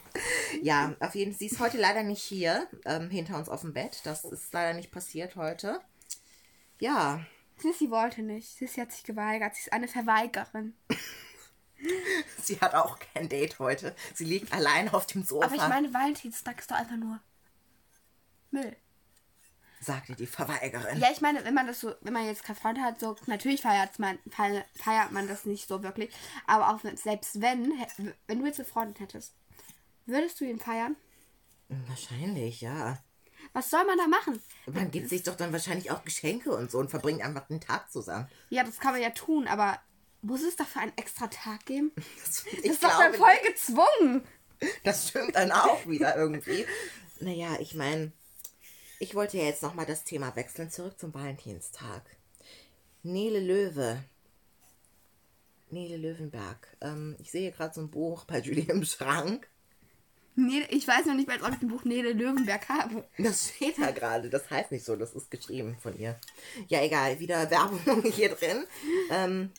Ja, 0.63 0.95
auf 1.01 1.15
jeden 1.15 1.33
Fall. 1.33 1.39
Sie 1.41 1.47
ist 1.47 1.59
heute 1.59 1.77
leider 1.77 2.05
nicht 2.05 2.23
hier, 2.23 2.69
ähm, 2.85 3.11
hinter 3.11 3.37
uns 3.37 3.49
auf 3.49 3.63
dem 3.63 3.73
Bett. 3.73 4.01
Das 4.05 4.25
ist 4.25 4.53
leider 4.53 4.75
nicht 4.75 4.93
passiert 4.93 5.35
heute. 5.35 5.81
Ja, 6.79 7.21
Sissy 7.59 7.91
wollte 7.91 8.23
nicht. 8.23 8.49
Sissy 8.49 8.81
hat 8.81 8.93
sich 8.93 9.05
geweigert. 9.05 9.55
Sie 9.55 9.63
ist 9.63 9.73
eine 9.73 9.89
Verweigerin. 9.89 10.75
Sie 12.43 12.61
hat 12.61 12.75
auch 12.75 12.99
kein 12.99 13.29
Date 13.29 13.59
heute. 13.59 13.95
Sie 14.15 14.25
liegt 14.25 14.53
allein 14.53 14.89
auf 14.89 15.07
dem 15.07 15.23
Sofa, 15.23 15.47
Aber 15.47 15.55
ich 15.55 15.69
meine, 15.69 15.93
Valentinstag 15.93 16.59
ist 16.59 16.71
doch 16.71 16.77
einfach 16.77 16.97
nur 16.97 17.21
Müll. 18.51 18.77
Sagte 19.87 20.15
die 20.15 20.27
Verweigerin. 20.27 20.99
Ja, 20.99 21.09
ich 21.13 21.21
meine, 21.21 21.45
wenn 21.45 21.55
man 21.55 21.67
das 21.67 21.81
so, 21.81 21.95
wenn 22.01 22.13
man 22.13 22.27
jetzt 22.27 22.45
keinen 22.45 22.57
Freund 22.57 22.81
hat, 22.81 23.01
so 23.01 23.17
natürlich 23.27 23.63
feiert 23.63 23.99
man, 23.99 24.19
feiert, 24.31 25.13
man 25.13 25.29
das 25.29 25.47
nicht 25.47 25.69
so 25.69 25.83
wirklich. 25.83 26.13
Aber 26.47 26.71
auch 26.71 26.81
selbst 26.97 27.41
wenn, 27.41 27.73
wenn 28.27 28.41
du 28.41 28.47
jetzt 28.47 28.61
einen 28.61 28.69
Freund 28.69 29.01
hättest, 29.01 29.35
würdest 30.05 30.41
du 30.41 30.45
ihn 30.45 30.59
feiern? 30.59 30.97
Wahrscheinlich, 31.69 32.61
ja. 32.61 32.99
Was 33.53 33.71
soll 33.71 33.85
man 33.85 33.99
da 33.99 34.07
machen? 34.07 34.43
Man 34.67 34.91
gibt 34.91 35.09
sich 35.09 35.23
doch 35.23 35.37
dann 35.37 35.53
wahrscheinlich 35.53 35.91
auch 35.91 36.05
Geschenke 36.05 36.55
und 36.55 36.71
so 36.71 36.79
und 36.79 36.91
verbringt 36.91 37.23
einfach 37.23 37.47
den 37.47 37.61
Tag 37.61 37.91
zusammen. 37.91 38.29
Ja, 38.51 38.65
das 38.65 38.79
kann 38.79 38.93
man 38.93 39.03
ja 39.03 39.11
tun, 39.11 39.47
aber 39.47 39.81
muss 40.23 40.43
es 40.43 40.57
dafür 40.57 40.83
einen 40.83 40.97
extra 40.97 41.29
Tag 41.29 41.65
geben? 41.67 41.93
Das, 42.25 42.45
Das 42.45 42.65
ist 42.65 42.85
doch 42.85 42.99
dann 42.99 43.15
voll 43.15 43.37
gezwungen. 43.47 44.27
Das 44.85 45.09
stimmt 45.09 45.37
dann 45.37 45.53
auch 45.53 45.87
wieder 45.87 46.17
irgendwie. 46.17 46.67
Naja, 47.21 47.57
ich 47.61 47.75
meine, 47.75 48.13
ich 48.99 49.15
wollte 49.15 49.39
ja 49.39 49.45
jetzt 49.45 49.63
nochmal 49.63 49.87
das 49.87 50.05
Thema 50.05 50.35
wechseln, 50.37 50.71
zurück 50.71 50.99
zum 50.99 51.13
Valentinstag. 51.15 52.03
Nele 53.03 53.41
Löwe. 53.41 54.03
Nele 55.71 55.97
Löwenberg. 55.97 56.77
Ähm, 56.81 57.17
ich 57.19 57.31
sehe 57.31 57.43
hier 57.43 57.51
gerade 57.51 57.75
so 57.75 57.81
ein 57.81 57.91
Buch 57.91 58.25
bei 58.25 58.39
Julie 58.43 58.67
im 58.69 58.85
Schrank. 58.85 59.49
Nee, 60.39 60.67
ich 60.69 60.87
weiß 60.87 61.07
noch 61.07 61.15
nicht 61.15 61.29
mal, 61.29 61.41
ob 61.41 61.57
ich 61.57 61.63
ein 61.63 61.69
Buch 61.69 61.85
Nele 61.85 62.13
Löwenberg 62.13 62.69
habe. 62.69 63.09
Das 63.17 63.49
steht 63.49 63.79
da 63.79 63.91
gerade. 63.91 64.29
Das 64.29 64.51
heißt 64.51 64.71
nicht 64.71 64.85
so, 64.85 64.95
das 64.95 65.15
ist 65.15 65.31
geschrieben 65.31 65.77
von 65.81 65.99
ihr. 65.99 66.19
Ja, 66.69 66.83
egal, 66.83 67.19
wieder 67.21 67.51
Werbung 67.51 68.03
hier 68.03 68.35
drin. 68.35 68.67
Ähm, 69.11 69.51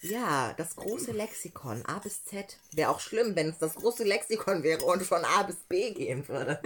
ja, 0.00 0.54
das 0.56 0.74
große 0.74 1.12
Lexikon, 1.12 1.84
A 1.86 1.98
bis 1.98 2.24
Z. 2.24 2.58
Wäre 2.72 2.90
auch 2.90 3.00
schlimm, 3.00 3.36
wenn 3.36 3.50
es 3.50 3.58
das 3.58 3.74
große 3.74 4.04
Lexikon 4.04 4.62
wäre 4.62 4.84
und 4.84 5.02
von 5.02 5.24
A 5.24 5.42
bis 5.42 5.56
B 5.68 5.92
gehen 5.92 6.26
würde. 6.28 6.60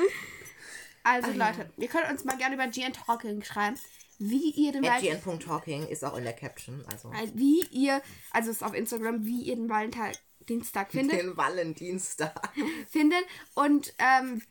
Also 1.07 1.31
Leute, 1.31 1.71
ihr 1.77 1.87
könnt 1.87 2.11
uns 2.11 2.25
mal 2.25 2.37
gerne 2.37 2.57
über 2.57 2.67
GN 2.67 2.93
Talking 2.93 3.41
schreiben, 3.41 3.79
wie 4.19 4.51
ihr 4.51 4.73
den 4.73 4.83
gn.talking 4.83 5.87
ist 5.87 6.05
auch 6.05 6.17
in 6.17 6.25
der 6.25 6.33
Caption. 6.33 6.85
Also 6.91 7.13
äh, 7.13 7.31
wie 7.35 7.65
ihr, 7.71 8.03
also 8.33 8.51
es 8.51 8.57
ist 8.57 8.63
auf 8.65 8.75
Instagram, 8.75 9.25
wie 9.25 9.43
ihr 9.43 9.55
den 9.55 9.69
Valentinstag 9.69 10.91
findet, 10.91 11.21
den 11.21 11.37
Valentinstag. 11.37 12.53
findet 12.91 13.25
und 13.55 13.95
ähm, 13.99 14.43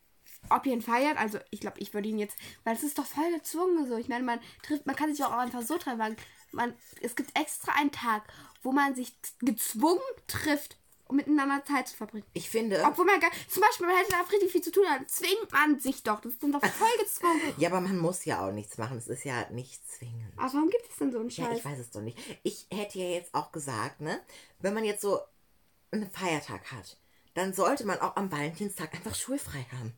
ob 0.49 0.65
ihr 0.65 0.71
ihn 0.71 0.81
feiert. 0.81 1.17
Also 1.17 1.39
ich 1.49 1.59
glaube, 1.59 1.81
ich 1.81 1.93
würde 1.93 2.07
ihn 2.07 2.19
jetzt, 2.19 2.37
weil 2.63 2.73
es 2.73 2.83
ist 2.83 2.97
doch 2.97 3.05
voll 3.05 3.33
gezwungen 3.33 3.89
so. 3.89 3.97
Ich 3.97 4.07
meine, 4.07 4.23
man 4.23 4.39
trifft, 4.63 4.85
man 4.85 4.95
kann 4.95 5.13
sich 5.13 5.25
auch 5.25 5.31
einfach 5.31 5.61
so 5.61 5.77
treffen. 5.77 6.15
Man, 6.53 6.73
es 7.01 7.17
gibt 7.17 7.37
extra 7.37 7.73
einen 7.73 7.91
Tag, 7.91 8.23
wo 8.61 8.71
man 8.71 8.95
sich 8.95 9.13
gezwungen 9.41 9.99
trifft, 10.27 10.77
um 11.07 11.15
miteinander 11.17 11.63
Zeit 11.65 11.87
zu 11.87 11.95
verbringen. 11.97 12.25
Ich 12.33 12.49
finde. 12.49 12.83
Obwohl 12.85 13.05
man 13.05 13.19
gar, 13.19 13.31
zum 13.47 13.61
Beispiel, 13.61 13.87
man 13.87 13.95
hätte 13.97 14.11
da 14.11 14.21
richtig 14.21 14.51
viel 14.51 14.61
zu 14.61 14.71
tun, 14.71 14.83
dann 14.87 15.07
zwingt 15.07 15.51
man 15.51 15.79
sich 15.79 16.03
doch. 16.03 16.19
Das 16.21 16.33
ist 16.33 16.43
dann 16.43 16.51
doch 16.51 16.65
voll 16.65 16.97
gezwungen. 16.99 17.41
Ja, 17.57 17.69
aber 17.69 17.81
man 17.81 17.97
muss 17.97 18.25
ja 18.25 18.45
auch 18.45 18.51
nichts 18.51 18.77
machen. 18.77 18.97
Es 18.97 19.07
ist 19.07 19.23
ja 19.23 19.49
nicht 19.51 19.87
zwingend. 19.89 20.33
Aber 20.37 20.53
warum 20.53 20.69
gibt 20.69 20.89
es 20.89 20.97
denn 20.97 21.11
so 21.11 21.19
einen 21.19 21.29
Ja, 21.29 21.45
Scheiß? 21.45 21.57
ich 21.59 21.65
weiß 21.65 21.79
es 21.79 21.91
doch 21.91 22.01
nicht. 22.01 22.17
Ich 22.43 22.67
hätte 22.71 22.99
ja 22.99 23.09
jetzt 23.09 23.33
auch 23.35 23.51
gesagt, 23.51 24.01
ne, 24.01 24.19
wenn 24.59 24.73
man 24.73 24.83
jetzt 24.83 25.01
so 25.01 25.19
einen 25.91 26.09
Feiertag 26.09 26.71
hat, 26.71 26.97
dann 27.35 27.53
sollte 27.53 27.85
man 27.85 27.99
auch 27.99 28.15
am 28.15 28.31
Valentinstag 28.31 28.93
einfach 28.93 29.13
schulfrei 29.15 29.65
haben. 29.77 29.93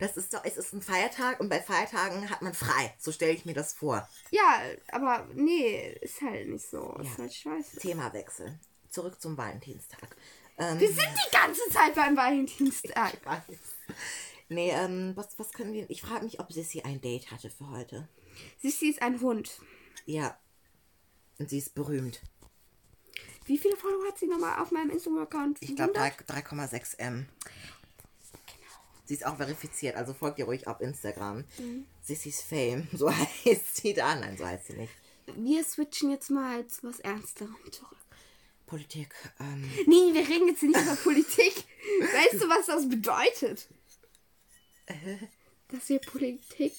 Das 0.00 0.16
ist 0.16 0.34
doch, 0.34 0.44
es 0.44 0.56
ist 0.56 0.72
ein 0.72 0.82
Feiertag 0.82 1.38
und 1.38 1.48
bei 1.48 1.60
Feiertagen 1.60 2.28
hat 2.28 2.42
man 2.42 2.52
frei. 2.52 2.92
So 2.98 3.12
stelle 3.12 3.32
ich 3.32 3.44
mir 3.44 3.54
das 3.54 3.72
vor. 3.74 4.08
Ja, 4.30 4.60
aber 4.90 5.28
nee, 5.34 5.96
ist 6.00 6.20
halt 6.20 6.48
nicht 6.48 6.68
so. 6.68 6.96
Ist 7.00 7.10
Ja. 7.12 7.18
halt 7.18 7.34
scheiße. 7.34 7.78
Themawechsel. 7.78 8.58
Zurück 8.94 9.20
zum 9.20 9.36
Valentinstag. 9.36 10.16
Ähm, 10.56 10.78
Wir 10.78 10.86
sind 10.86 11.08
die 11.26 11.36
ganze 11.36 11.68
Zeit 11.68 11.96
beim 11.96 12.16
Valentinstag. 12.16 13.18
weiß. 13.26 13.58
Nee, 14.48 14.70
ähm, 14.70 15.16
was, 15.16 15.36
was 15.36 15.52
können 15.52 15.72
wir. 15.72 15.90
Ich 15.90 16.00
frage 16.00 16.24
mich, 16.24 16.38
ob 16.38 16.52
Sissy 16.52 16.82
ein 16.82 17.00
Date 17.00 17.32
hatte 17.32 17.50
für 17.50 17.68
heute. 17.70 18.08
Sissi 18.62 18.86
ist 18.86 19.02
ein 19.02 19.20
Hund. 19.20 19.58
Ja. 20.06 20.38
Und 21.40 21.50
sie 21.50 21.58
ist 21.58 21.74
berühmt. 21.74 22.20
Wie 23.46 23.58
viele 23.58 23.76
Follower 23.76 24.06
hat 24.06 24.16
sie 24.16 24.28
nochmal 24.28 24.62
auf 24.62 24.70
meinem 24.70 24.90
Instagram-Account? 24.90 25.58
Ich 25.60 25.74
glaube 25.74 25.98
100? 25.98 26.30
3,6 26.30 26.98
M. 26.98 27.28
Sie 29.06 29.14
ist 29.14 29.26
auch 29.26 29.36
verifiziert, 29.36 29.96
also 29.96 30.14
folgt 30.14 30.38
ihr 30.38 30.44
ruhig 30.44 30.68
auf 30.68 30.80
Instagram. 30.80 31.44
Sissys 32.00 32.42
Fame, 32.42 32.86
so 32.92 33.10
heißt 33.10 33.74
sie 33.74 33.92
da. 33.92 34.14
Nein, 34.14 34.38
so 34.38 34.46
heißt 34.46 34.66
sie 34.68 34.74
nicht. 34.74 34.92
Wir 35.34 35.64
switchen 35.64 36.12
jetzt 36.12 36.30
mal 36.30 36.64
zu 36.68 36.84
was 36.84 37.00
Ernsterem 37.00 37.56
zurück. 37.72 37.98
Politik, 38.74 39.14
ähm, 39.38 39.70
Nee, 39.86 40.12
wir 40.12 40.28
reden 40.28 40.48
jetzt 40.48 40.64
nicht 40.64 40.76
über 40.76 40.96
Politik. 40.96 41.64
Weißt 42.00 42.42
du, 42.42 42.48
was 42.48 42.66
das 42.66 42.88
bedeutet? 42.88 43.68
Dass 45.68 45.88
wir 45.88 46.00
Politik. 46.00 46.72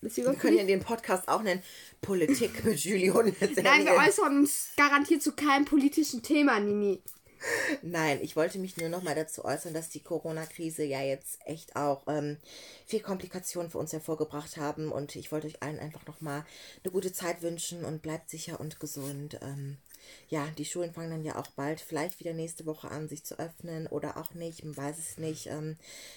Dass 0.00 0.16
wir 0.16 0.26
wir 0.26 0.34
können 0.34 0.58
ja 0.58 0.64
den 0.64 0.78
Podcast 0.78 1.26
auch 1.26 1.42
nennen 1.42 1.60
Politik 2.00 2.64
mit 2.64 2.78
Julie 2.78 3.12
und 3.12 3.34
Nein, 3.40 3.84
wir 3.84 3.94
äußern 3.94 4.38
uns 4.38 4.68
garantiert 4.76 5.24
zu 5.24 5.32
keinem 5.32 5.64
politischen 5.64 6.22
Thema, 6.22 6.60
Nini. 6.60 7.02
Nein, 7.82 8.20
ich 8.22 8.36
wollte 8.36 8.60
mich 8.60 8.76
nur 8.76 8.88
noch 8.88 9.02
mal 9.02 9.16
dazu 9.16 9.44
äußern, 9.44 9.74
dass 9.74 9.90
die 9.90 10.04
Corona-Krise 10.04 10.84
ja 10.84 11.02
jetzt 11.02 11.40
echt 11.46 11.74
auch 11.74 12.04
ähm, 12.06 12.36
viel 12.86 13.00
Komplikationen 13.00 13.72
für 13.72 13.78
uns 13.78 13.92
hervorgebracht 13.92 14.56
haben 14.56 14.92
und 14.92 15.16
ich 15.16 15.32
wollte 15.32 15.48
euch 15.48 15.64
allen 15.64 15.80
einfach 15.80 16.06
noch 16.06 16.20
mal 16.20 16.46
eine 16.84 16.92
gute 16.92 17.12
Zeit 17.12 17.42
wünschen 17.42 17.84
und 17.84 18.02
bleibt 18.02 18.30
sicher 18.30 18.60
und 18.60 18.78
gesund. 18.78 19.40
Ähm, 19.42 19.78
ja, 20.28 20.46
die 20.58 20.64
Schulen 20.64 20.92
fangen 20.92 21.10
dann 21.10 21.24
ja 21.24 21.36
auch 21.36 21.48
bald 21.48 21.80
vielleicht 21.80 22.20
wieder 22.20 22.32
nächste 22.32 22.66
Woche 22.66 22.90
an, 22.90 23.08
sich 23.08 23.24
zu 23.24 23.38
öffnen 23.38 23.86
oder 23.86 24.16
auch 24.16 24.34
nicht, 24.34 24.64
man 24.64 24.76
weiß 24.76 24.98
es 24.98 25.18
nicht. 25.18 25.46
Ähm, 25.46 25.76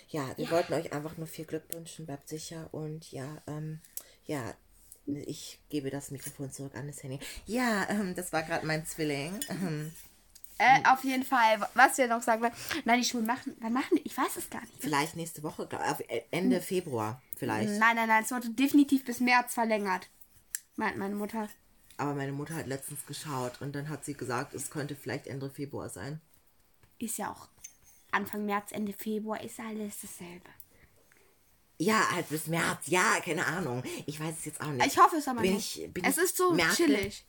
ja, 0.10 0.26
wir 0.38 0.50
wollten 0.52 0.74
euch 0.74 0.94
einfach 0.94 1.18
nur 1.18 1.28
viel 1.28 1.46
Glück 1.46 1.64
wünschen, 1.74 2.06
bleibt 2.06 2.28
sicher 2.28 2.70
und 2.72 3.12
ja, 3.12 3.42
ähm, 3.48 3.80
ja, 4.26 4.54
ich 5.06 5.60
gebe 5.70 5.90
das 5.90 6.12
Mikrofon 6.12 6.52
zurück 6.52 6.76
an 6.76 6.88
das 6.88 7.02
Handy. 7.04 7.20
Ja, 7.46 7.88
ähm, 7.90 8.14
das 8.16 8.34
war 8.34 8.44
gerade 8.44 8.66
mein 8.66 8.86
Zwilling. 8.86 9.40
Ähm, 9.50 9.92
Äh, 10.60 10.84
auf 10.88 11.04
jeden 11.04 11.24
Fall. 11.24 11.60
Was 11.76 12.00
wir 12.00 12.08
noch 12.08 12.24
sagen 12.24 12.42
wollen. 12.42 12.54
Nein, 12.84 13.00
die 13.00 13.08
Schulen 13.08 13.28
machen. 13.28 13.56
Wann 13.60 13.74
machen 13.74 13.96
die? 13.96 14.02
Ich 14.06 14.18
weiß 14.18 14.38
es 14.38 14.50
gar 14.50 14.62
nicht. 14.62 14.74
Vielleicht 14.80 15.16
nächste 15.16 15.44
Woche, 15.44 15.70
äh, 16.08 16.22
Ende 16.32 16.62
Februar 16.62 17.22
vielleicht. 17.36 17.70
Nein, 17.80 17.96
nein, 17.96 18.08
nein. 18.08 18.24
Es 18.24 18.32
wurde 18.32 18.50
definitiv 18.50 19.06
bis 19.06 19.20
März 19.20 19.54
verlängert. 19.54 20.10
Meint 20.76 20.98
meine 20.98 21.14
Mutter. 21.16 21.48
Aber 21.98 22.14
meine 22.14 22.32
Mutter 22.32 22.56
hat 22.56 22.68
letztens 22.68 23.06
geschaut 23.06 23.60
und 23.62 23.74
dann 23.76 23.90
hat 23.90 24.06
sie 24.06 24.14
gesagt, 24.14 24.54
es 24.54 24.70
könnte 24.70 24.96
vielleicht 24.96 25.28
Ende 25.28 25.50
Februar 25.50 25.90
sein. 25.90 26.22
Ist 27.00 27.18
ja 27.18 27.32
auch 27.32 27.48
Anfang 28.12 28.46
März, 28.46 28.72
Ende 28.72 28.94
Februar 28.94 29.44
ist 29.44 29.60
alles 29.60 30.02
dasselbe. 30.02 30.50
Ja, 31.80 32.10
halt 32.12 32.30
bis 32.30 32.48
März. 32.48 32.88
Ja, 32.88 33.20
keine 33.24 33.46
Ahnung. 33.46 33.84
Ich 34.06 34.20
weiß 34.20 34.36
es 34.40 34.46
jetzt 34.46 34.62
auch 34.62 34.70
nicht. 34.72 34.86
Ich 34.86 34.98
hoffe 34.98 35.18
es 35.18 35.28
aber 35.28 35.42
bin 35.42 35.56
nicht. 35.56 35.78
Ich, 35.78 35.94
bin 35.94 36.04
es 36.04 36.18
ich 36.18 36.24
ist 36.24 36.38
so 36.38 36.54
Merkel? 36.54 36.76
chillig. 36.76 37.26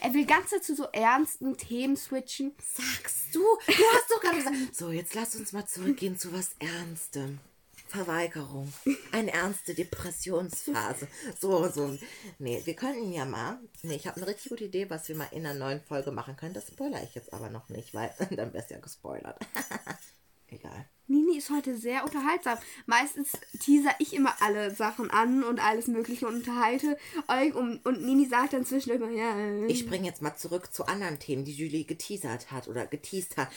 Er 0.00 0.14
will 0.14 0.26
ganz 0.26 0.50
zu 0.62 0.76
so 0.76 0.84
ernsten 0.92 1.56
Themen 1.56 1.96
switchen. 1.96 2.52
Sagst 2.62 3.34
du? 3.34 3.40
Du 3.40 3.72
hast 3.72 4.10
doch 4.10 4.20
gerade 4.20 4.36
gesagt. 4.36 4.76
So, 4.76 4.92
jetzt 4.92 5.14
lass 5.14 5.34
uns 5.34 5.52
mal 5.52 5.66
zurückgehen 5.66 6.16
zu 6.16 6.32
was 6.32 6.50
Ernstem. 6.60 7.40
Verweigerung. 7.88 8.72
Eine 9.12 9.32
ernste 9.32 9.74
Depressionsphase. 9.74 11.08
So, 11.40 11.68
so. 11.68 11.96
Nee, 12.38 12.60
wir 12.64 12.74
könnten 12.74 13.12
ja 13.12 13.24
mal. 13.24 13.58
Nee, 13.82 13.96
ich 13.96 14.06
habe 14.06 14.16
eine 14.16 14.26
richtig 14.26 14.50
gute 14.50 14.64
Idee, 14.64 14.90
was 14.90 15.08
wir 15.08 15.16
mal 15.16 15.28
in 15.32 15.46
einer 15.46 15.58
neuen 15.58 15.80
Folge 15.80 16.10
machen 16.10 16.36
können. 16.36 16.54
Das 16.54 16.68
spoilere 16.68 17.02
ich 17.04 17.14
jetzt 17.14 17.32
aber 17.32 17.50
noch 17.50 17.68
nicht, 17.68 17.94
weil 17.94 18.12
dann 18.30 18.52
wär's 18.52 18.70
ja 18.70 18.78
gespoilert. 18.78 19.38
Egal. 20.48 20.86
Nini 21.08 21.38
ist 21.38 21.50
heute 21.50 21.76
sehr 21.76 22.04
unterhaltsam. 22.04 22.58
Meistens 22.86 23.32
teaser 23.60 23.94
ich 23.98 24.12
immer 24.14 24.34
alle 24.40 24.74
Sachen 24.74 25.10
an 25.10 25.44
und 25.44 25.60
alles 25.60 25.86
Mögliche 25.86 26.26
und 26.26 26.36
unterhalte 26.36 26.96
euch. 27.28 27.54
Und, 27.54 27.84
und 27.84 28.02
Nini 28.02 28.26
sagt 28.26 28.52
dann 28.52 28.64
zwischendurch 28.64 29.00
mal, 29.00 29.16
ja. 29.16 29.36
äh, 29.36 29.66
Ich 29.66 29.80
springe 29.80 30.06
jetzt 30.06 30.22
mal 30.22 30.36
zurück 30.36 30.72
zu 30.72 30.86
anderen 30.86 31.18
Themen, 31.18 31.44
die 31.44 31.52
Julie 31.52 31.84
geteasert 31.84 32.50
hat 32.50 32.68
oder 32.68 32.86
geteased 32.86 33.36
hat. 33.36 33.48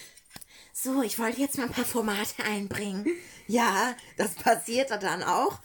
So, 0.74 1.02
ich 1.02 1.20
wollte 1.20 1.42
jetzt 1.42 1.58
mal 1.58 1.66
ein 1.66 1.72
paar 1.72 1.86
Formate 1.86 2.44
einbringen. 2.44 3.06
Ja, 3.48 3.94
das 4.18 4.36
passierte 4.36 4.98
dann 5.00 5.24
auch. 5.24 5.60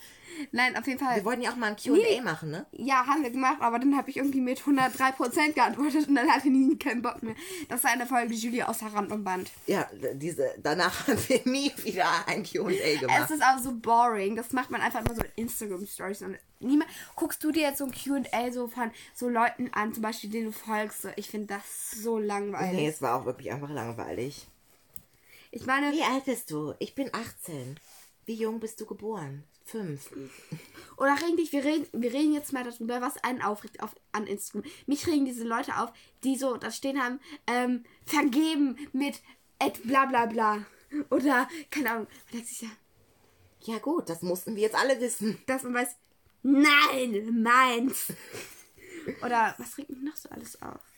Nein, 0.51 0.75
auf 0.75 0.85
jeden 0.85 0.99
Fall. 0.99 1.15
Wir 1.15 1.23
wollten 1.23 1.43
ja 1.43 1.51
auch 1.51 1.55
mal 1.55 1.67
ein 1.67 1.77
Q&A 1.77 1.95
Nee. 1.95 2.19
machen, 2.19 2.51
ne? 2.51 2.65
Ja, 2.73 3.05
haben 3.07 3.23
wir 3.23 3.29
gemacht, 3.29 3.55
aber 3.61 3.79
dann 3.79 3.95
habe 3.95 4.09
ich 4.09 4.17
irgendwie 4.17 4.41
mit 4.41 4.59
103% 4.59 5.53
geantwortet 5.53 6.09
und 6.09 6.15
dann 6.15 6.29
hatte 6.29 6.49
Nini 6.49 6.77
keinen 6.77 7.01
Bock 7.01 7.23
mehr. 7.23 7.35
Das 7.69 7.85
war 7.85 7.91
eine 7.91 8.05
Folge, 8.05 8.33
die 8.33 8.39
Julie 8.39 8.67
außer 8.67 8.87
Rand 8.87 9.13
und 9.13 9.23
Band. 9.23 9.49
Ja, 9.65 9.87
diese, 10.15 10.53
danach 10.61 11.07
haben 11.07 11.17
wir 11.29 11.39
nie 11.45 11.71
wieder 11.83 12.05
ein 12.27 12.43
Q&A 12.43 12.69
Es 12.71 12.99
gemacht. 12.99 13.31
ist 13.31 13.41
auch 13.43 13.59
so 13.59 13.71
boring. 13.75 14.35
Das 14.35 14.51
macht 14.51 14.71
man 14.71 14.81
einfach 14.81 15.05
immer 15.05 15.15
so 15.15 15.21
in 15.21 15.43
Instagram-Stories. 15.45 16.23
Und 16.23 16.37
niemand, 16.59 16.89
guckst 17.15 17.41
du 17.41 17.53
dir 17.53 17.61
jetzt 17.69 17.77
so 17.77 17.85
ein 17.85 17.91
QA 17.93 18.51
so 18.51 18.67
von 18.67 18.91
so 19.13 19.29
Leuten 19.29 19.69
an, 19.73 19.93
zum 19.93 20.03
Beispiel, 20.03 20.29
denen 20.31 20.47
du 20.47 20.51
folgst? 20.51 21.07
Ich 21.15 21.29
finde 21.29 21.47
das 21.47 21.91
so 22.03 22.17
langweilig. 22.19 22.73
Nee, 22.73 22.87
es 22.89 23.01
war 23.01 23.21
auch 23.21 23.25
wirklich 23.25 23.53
einfach 23.53 23.69
langweilig. 23.69 24.47
Ich 25.55 25.65
meine, 25.65 25.93
Wie 25.93 26.03
alt 26.03 26.25
bist 26.25 26.51
du? 26.51 26.73
Ich 26.79 26.95
bin 26.95 27.09
18. 27.13 27.79
Wie 28.25 28.33
jung 28.33 28.59
bist 28.59 28.81
du 28.81 28.85
geboren? 28.85 29.45
Fünf. 29.63 30.11
Oder 30.97 31.15
eigentlich, 31.25 31.53
wir 31.53 31.63
reden, 31.63 31.87
wir 31.93 32.11
reden 32.11 32.33
jetzt 32.33 32.51
mal 32.51 32.65
darüber, 32.65 32.99
was 32.99 33.23
einen 33.23 33.41
aufregt 33.41 33.81
auf, 33.81 33.95
an 34.11 34.27
Instagram. 34.27 34.69
Mich 34.85 35.07
regen 35.07 35.23
diese 35.23 35.45
Leute 35.45 35.77
auf, 35.77 35.93
die 36.25 36.35
so 36.35 36.57
da 36.57 36.71
stehen 36.71 37.01
haben, 37.01 37.21
ähm, 37.47 37.85
vergeben 38.05 38.77
mit 38.91 39.21
et 39.59 39.81
bla 39.83 40.05
bla 40.07 40.25
bla. 40.25 40.65
Oder, 41.09 41.47
keine 41.71 41.89
Ahnung, 41.89 42.07
man 42.07 42.33
denkt 42.33 42.47
sich 42.49 42.63
ja, 42.63 42.69
Ja 43.61 43.79
gut, 43.79 44.09
das 44.09 44.21
mussten 44.23 44.57
wir 44.57 44.63
jetzt 44.63 44.75
alle 44.75 44.99
wissen. 44.99 45.41
dass 45.47 45.63
man 45.63 45.75
weiß, 45.75 45.95
nein, 46.43 47.41
meins. 47.41 48.11
Oder 49.23 49.55
was 49.57 49.77
regt 49.77 49.89
mich 49.89 50.01
noch 50.01 50.17
so 50.17 50.27
alles 50.27 50.61
auf? 50.61 50.94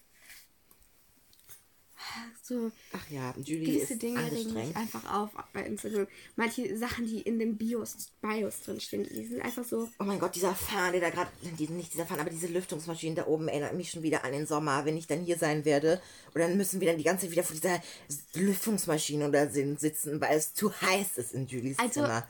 So 2.42 2.72
Ach 2.94 3.10
ja, 3.10 3.34
Julie 3.44 3.74
gewisse 3.74 3.98
Dinge 3.98 4.32
regen 4.32 4.54
mich 4.54 4.76
einfach 4.76 5.14
auf 5.14 5.32
bei 5.52 5.64
Instagram. 5.64 6.08
Manche 6.36 6.78
Sachen, 6.78 7.06
die 7.06 7.22
in 7.22 7.40
den 7.40 7.58
Bios, 7.58 8.10
Bios 8.22 8.62
drinstehen, 8.62 9.04
die 9.04 9.26
sind 9.26 9.42
einfach 9.42 9.66
so. 9.66 9.90
Oh 10.00 10.04
mein 10.04 10.20
Gott, 10.20 10.36
dieser 10.36 10.56
Fan, 10.56 10.94
der 10.94 11.02
da 11.02 11.10
gerade, 11.10 11.30
nicht 11.74 11.94
dieser 11.94 12.06
Fan, 12.06 12.20
aber 12.20 12.30
diese 12.30 12.48
Lüftungsmaschine 12.48 13.16
da 13.16 13.28
oben 13.28 13.48
erinnert 13.50 13.74
mich 13.74 13.92
schon 13.92 14.04
wieder 14.04 14.24
an 14.24 14.32
den 14.32 14.48
Sommer, 14.48 14.86
wenn 14.86 14.96
ich 14.96 15.08
dann 15.08 15.22
hier 15.24 15.38
sein 15.38 15.66
werde. 15.66 16.02
Und 16.34 16.40
dann 16.40 16.56
müssen 16.56 16.80
wir 16.80 16.88
dann 16.88 16.98
die 16.98 17.04
ganze 17.04 17.24
Zeit 17.26 17.32
wieder 17.32 17.44
vor 17.44 17.56
dieser 17.56 17.82
Lüftungsmaschine 18.36 19.28
oder 19.28 19.50
sitzen, 19.50 20.22
weil 20.22 20.38
es 20.38 20.54
zu 20.54 20.72
heiß 20.82 21.18
ist 21.18 21.34
in 21.34 21.48
Julies 21.48 21.80
Also, 21.80 22.02
Zimmer. 22.02 22.28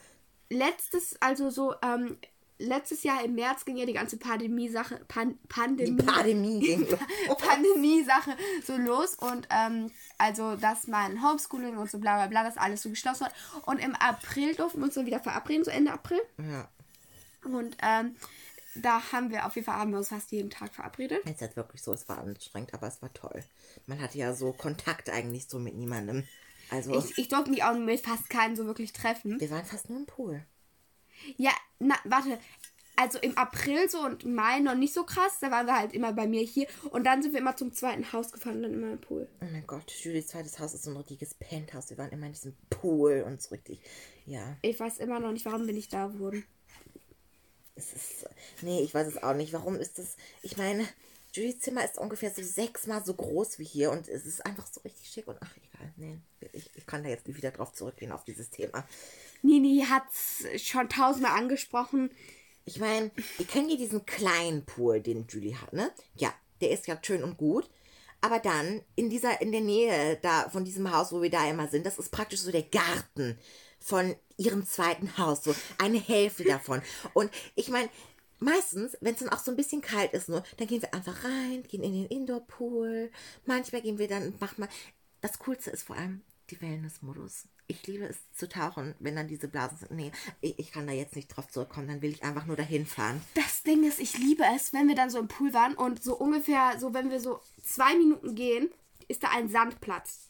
letztes, 0.49 1.15
also 1.21 1.49
so, 1.49 1.75
ähm, 1.83 2.17
letztes 2.59 3.03
Jahr 3.03 3.23
im 3.23 3.35
März 3.35 3.65
ging 3.65 3.77
ja 3.77 3.85
die 3.85 3.93
ganze 3.93 4.17
Pandemie-Sache, 4.17 5.01
Pan 5.07 5.37
Pandemie, 5.47 6.01
Pandemie. 6.01 6.85
Pandemie-Sache 7.37 8.35
so 8.65 8.77
los 8.77 9.15
und 9.15 9.47
ähm, 9.49 9.91
also, 10.17 10.55
dass 10.55 10.87
mein 10.87 11.21
Homeschooling 11.23 11.77
und 11.77 11.89
so 11.89 11.99
bla 11.99 12.15
bla 12.17 12.27
bla, 12.27 12.43
das 12.43 12.57
alles 12.57 12.81
so 12.81 12.89
geschlossen 12.89 13.25
hat. 13.25 13.33
Und 13.65 13.79
im 13.79 13.95
April 13.95 14.55
durften 14.55 14.79
wir 14.79 14.85
uns 14.85 14.95
so 14.95 15.05
wieder 15.05 15.19
verabreden, 15.19 15.63
so 15.63 15.71
Ende 15.71 15.91
April. 15.93 16.19
Ja, 16.37 16.67
Und 17.43 17.77
ähm, 17.81 18.15
da 18.75 19.01
haben 19.11 19.29
wir 19.31 19.45
auf 19.45 19.55
jeden 19.55 19.65
Fall 19.65 19.75
haben 19.75 19.91
wir 19.91 19.97
uns 19.99 20.09
fast 20.09 20.31
jeden 20.31 20.49
Tag 20.49 20.73
verabredet. 20.73 21.19
jetzt 21.25 21.41
halt 21.41 21.55
wirklich 21.55 21.81
so, 21.81 21.93
es 21.93 22.07
war 22.09 22.19
anstrengend, 22.19 22.73
aber 22.73 22.87
es 22.87 23.01
war 23.01 23.11
toll. 23.13 23.43
Man 23.85 24.01
hatte 24.01 24.17
ja 24.17 24.33
so 24.33 24.51
Kontakt 24.53 25.09
eigentlich 25.09 25.47
so 25.47 25.59
mit 25.59 25.75
niemandem. 25.75 26.27
Also, 26.69 26.93
Ich, 26.99 27.17
ich 27.17 27.27
durfte 27.29 27.49
mich 27.49 27.63
auch 27.63 27.73
mit 27.73 28.01
fast 28.01 28.29
keinen 28.29 28.55
so 28.55 28.65
wirklich 28.65 28.91
treffen. 28.93 29.39
wir 29.39 29.49
waren 29.49 29.65
fast 29.65 29.89
nur 29.89 29.99
im 29.99 30.05
Pool. 30.05 30.43
Ja, 31.37 31.51
na, 31.79 31.95
warte. 32.05 32.39
Also 32.99 33.19
im 33.19 33.37
April 33.37 33.87
so 33.89 33.99
und 33.99 34.25
Mai 34.25 34.59
noch 34.59 34.73
nicht 34.73 34.93
so 34.93 35.03
krass. 35.03 35.37
Da 35.39 35.51
waren 35.51 35.67
wir 35.67 35.77
halt 35.77 35.93
immer 35.93 36.13
bei 36.13 36.25
mir 36.25 36.41
hier. 36.41 36.67
Und 36.89 37.03
dann 37.03 37.21
sind 37.21 37.33
wir 37.33 37.39
immer 37.39 37.55
zum 37.55 37.71
zweiten 37.71 38.11
Haus 38.11 38.31
gefahren 38.31 38.55
und 38.57 38.63
dann 38.63 38.73
immer 38.73 38.93
im 38.93 39.01
Pool. 39.01 39.27
Oh 39.39 39.45
mein 39.45 39.67
Gott, 39.67 39.91
Julies 39.91 40.27
zweites 40.27 40.57
Haus 40.57 40.73
ist 40.73 40.83
so 40.83 40.89
ein 40.89 40.97
richtiges 40.97 41.35
Penthouse. 41.35 41.91
Wir 41.91 41.99
waren 41.99 42.09
immer 42.11 42.25
in 42.25 42.33
diesem 42.33 42.55
Pool 42.71 43.23
und 43.25 43.39
so 43.39 43.49
richtig, 43.49 43.81
ja. 44.25 44.57
Ich 44.63 44.79
weiß 44.79 44.97
immer 44.97 45.19
noch 45.19 45.31
nicht, 45.31 45.45
warum 45.45 45.67
bin 45.67 45.77
ich 45.77 45.89
da 45.89 46.17
wurden. 46.17 46.43
Es 47.75 47.93
ist. 47.93 48.27
Nee, 48.63 48.81
ich 48.81 48.95
weiß 48.95 49.07
es 49.07 49.21
auch 49.21 49.35
nicht. 49.35 49.53
Warum 49.53 49.75
ist 49.75 49.99
das. 49.99 50.15
Ich 50.41 50.57
meine, 50.57 50.87
Julies 51.33 51.59
Zimmer 51.59 51.85
ist 51.85 51.99
ungefähr 51.99 52.31
so 52.31 52.41
sechsmal 52.41 53.05
so 53.05 53.13
groß 53.13 53.59
wie 53.59 53.63
hier 53.63 53.91
und 53.91 54.07
es 54.07 54.25
ist 54.25 54.43
einfach 54.43 54.65
so 54.65 54.81
richtig 54.81 55.07
schick 55.07 55.27
und 55.27 55.37
ach 55.41 55.55
egal. 55.55 55.93
Nee, 55.95 56.17
ich, 56.51 56.71
ich 56.75 56.87
kann 56.87 57.03
da 57.03 57.09
jetzt 57.09 57.27
nicht 57.27 57.37
wieder 57.37 57.51
drauf 57.51 57.73
zurückgehen 57.73 58.11
auf 58.11 58.23
dieses 58.23 58.49
Thema. 58.49 58.87
Nini 59.41 59.85
hat's 59.89 60.45
schon 60.57 60.89
tausendmal 60.89 61.37
angesprochen. 61.37 62.09
Ich 62.65 62.79
meine, 62.79 63.11
ihr 63.39 63.45
kennt 63.45 63.71
ja 63.71 63.77
diesen 63.77 64.05
kleinen 64.05 64.65
Pool, 64.65 65.01
den 65.01 65.25
Julie 65.29 65.59
hat, 65.59 65.73
ne? 65.73 65.91
Ja, 66.15 66.33
der 66.61 66.71
ist 66.71 66.87
ja 66.87 66.99
schön 67.01 67.23
und 67.23 67.37
gut. 67.37 67.69
Aber 68.19 68.39
dann 68.39 68.81
in 68.95 69.09
dieser, 69.09 69.41
in 69.41 69.51
der 69.51 69.61
Nähe 69.61 70.17
da 70.21 70.49
von 70.49 70.65
diesem 70.65 70.91
Haus, 70.91 71.11
wo 71.11 71.21
wir 71.21 71.29
da 71.29 71.49
immer 71.49 71.67
sind, 71.67 71.85
das 71.85 71.99
ist 71.99 72.11
praktisch 72.11 72.41
so 72.41 72.51
der 72.51 72.63
Garten 72.63 73.37
von 73.79 74.15
ihrem 74.37 74.65
zweiten 74.65 75.17
Haus, 75.17 75.43
so 75.43 75.55
eine 75.77 75.99
Hälfte 75.99 76.43
davon. 76.43 76.81
Und 77.13 77.31
ich 77.55 77.69
meine, 77.69 77.89
meistens, 78.39 78.97
wenn 79.01 79.13
es 79.13 79.19
dann 79.19 79.29
auch 79.29 79.39
so 79.39 79.51
ein 79.51 79.57
bisschen 79.57 79.81
kalt 79.81 80.13
ist, 80.13 80.29
nur, 80.29 80.43
dann 80.57 80.67
gehen 80.67 80.81
wir 80.81 80.93
einfach 80.93 81.23
rein, 81.23 81.63
gehen 81.63 81.83
in 81.83 81.93
den 81.93 82.05
Indoor-Pool. 82.07 83.11
Manchmal 83.45 83.81
gehen 83.81 83.99
wir 83.99 84.07
dann, 84.07 84.33
machen 84.39 84.61
mal. 84.61 84.69
Das 85.21 85.39
Coolste 85.39 85.71
ist 85.71 85.83
vor 85.83 85.95
allem 85.95 86.21
die 86.49 86.61
Wellness-Modus. 86.61 87.47
Ich 87.69 87.85
liebe 87.85 88.05
es 88.05 88.17
zu 88.33 88.47
tauchen, 88.47 88.95
wenn 88.99 89.15
dann 89.15 89.27
diese 89.27 89.49
Blasen 89.49 89.77
sind. 89.77 89.91
Nee, 89.91 90.11
ich, 90.39 90.57
ich 90.57 90.71
kann 90.71 90.87
da 90.87 90.93
jetzt 90.93 91.15
nicht 91.15 91.27
drauf 91.27 91.49
zurückkommen, 91.49 91.87
dann 91.87 92.01
will 92.01 92.11
ich 92.11 92.23
einfach 92.23 92.45
nur 92.45 92.55
dahin 92.55 92.85
fahren. 92.85 93.21
Das 93.35 93.63
Ding 93.63 93.83
ist, 93.83 93.99
ich 93.99 94.17
liebe 94.17 94.43
es, 94.55 94.71
wenn 94.71 94.87
wir 94.87 94.95
dann 94.95 95.09
so 95.09 95.19
im 95.19 95.27
Pool 95.27 95.53
waren 95.53 95.75
und 95.75 96.01
so 96.01 96.15
ungefähr, 96.15 96.79
so 96.79 96.93
wenn 96.93 97.09
wir 97.09 97.19
so 97.19 97.41
zwei 97.63 97.95
Minuten 97.95 98.35
gehen, 98.35 98.69
ist 99.09 99.23
da 99.23 99.29
ein 99.29 99.49
Sandplatz. 99.49 100.27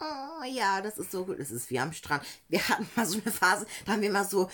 Oh 0.00 0.44
ja, 0.44 0.82
das 0.82 0.98
ist 0.98 1.10
so 1.10 1.24
gut. 1.24 1.38
Das 1.38 1.50
ist 1.50 1.70
wie 1.70 1.78
am 1.78 1.92
Strand. 1.92 2.22
Wir 2.48 2.68
hatten 2.68 2.88
mal 2.94 3.06
so 3.06 3.18
eine 3.20 3.32
Phase, 3.32 3.66
da 3.84 3.92
haben 3.92 4.02
wir 4.02 4.12
mal 4.12 4.26
so 4.26 4.50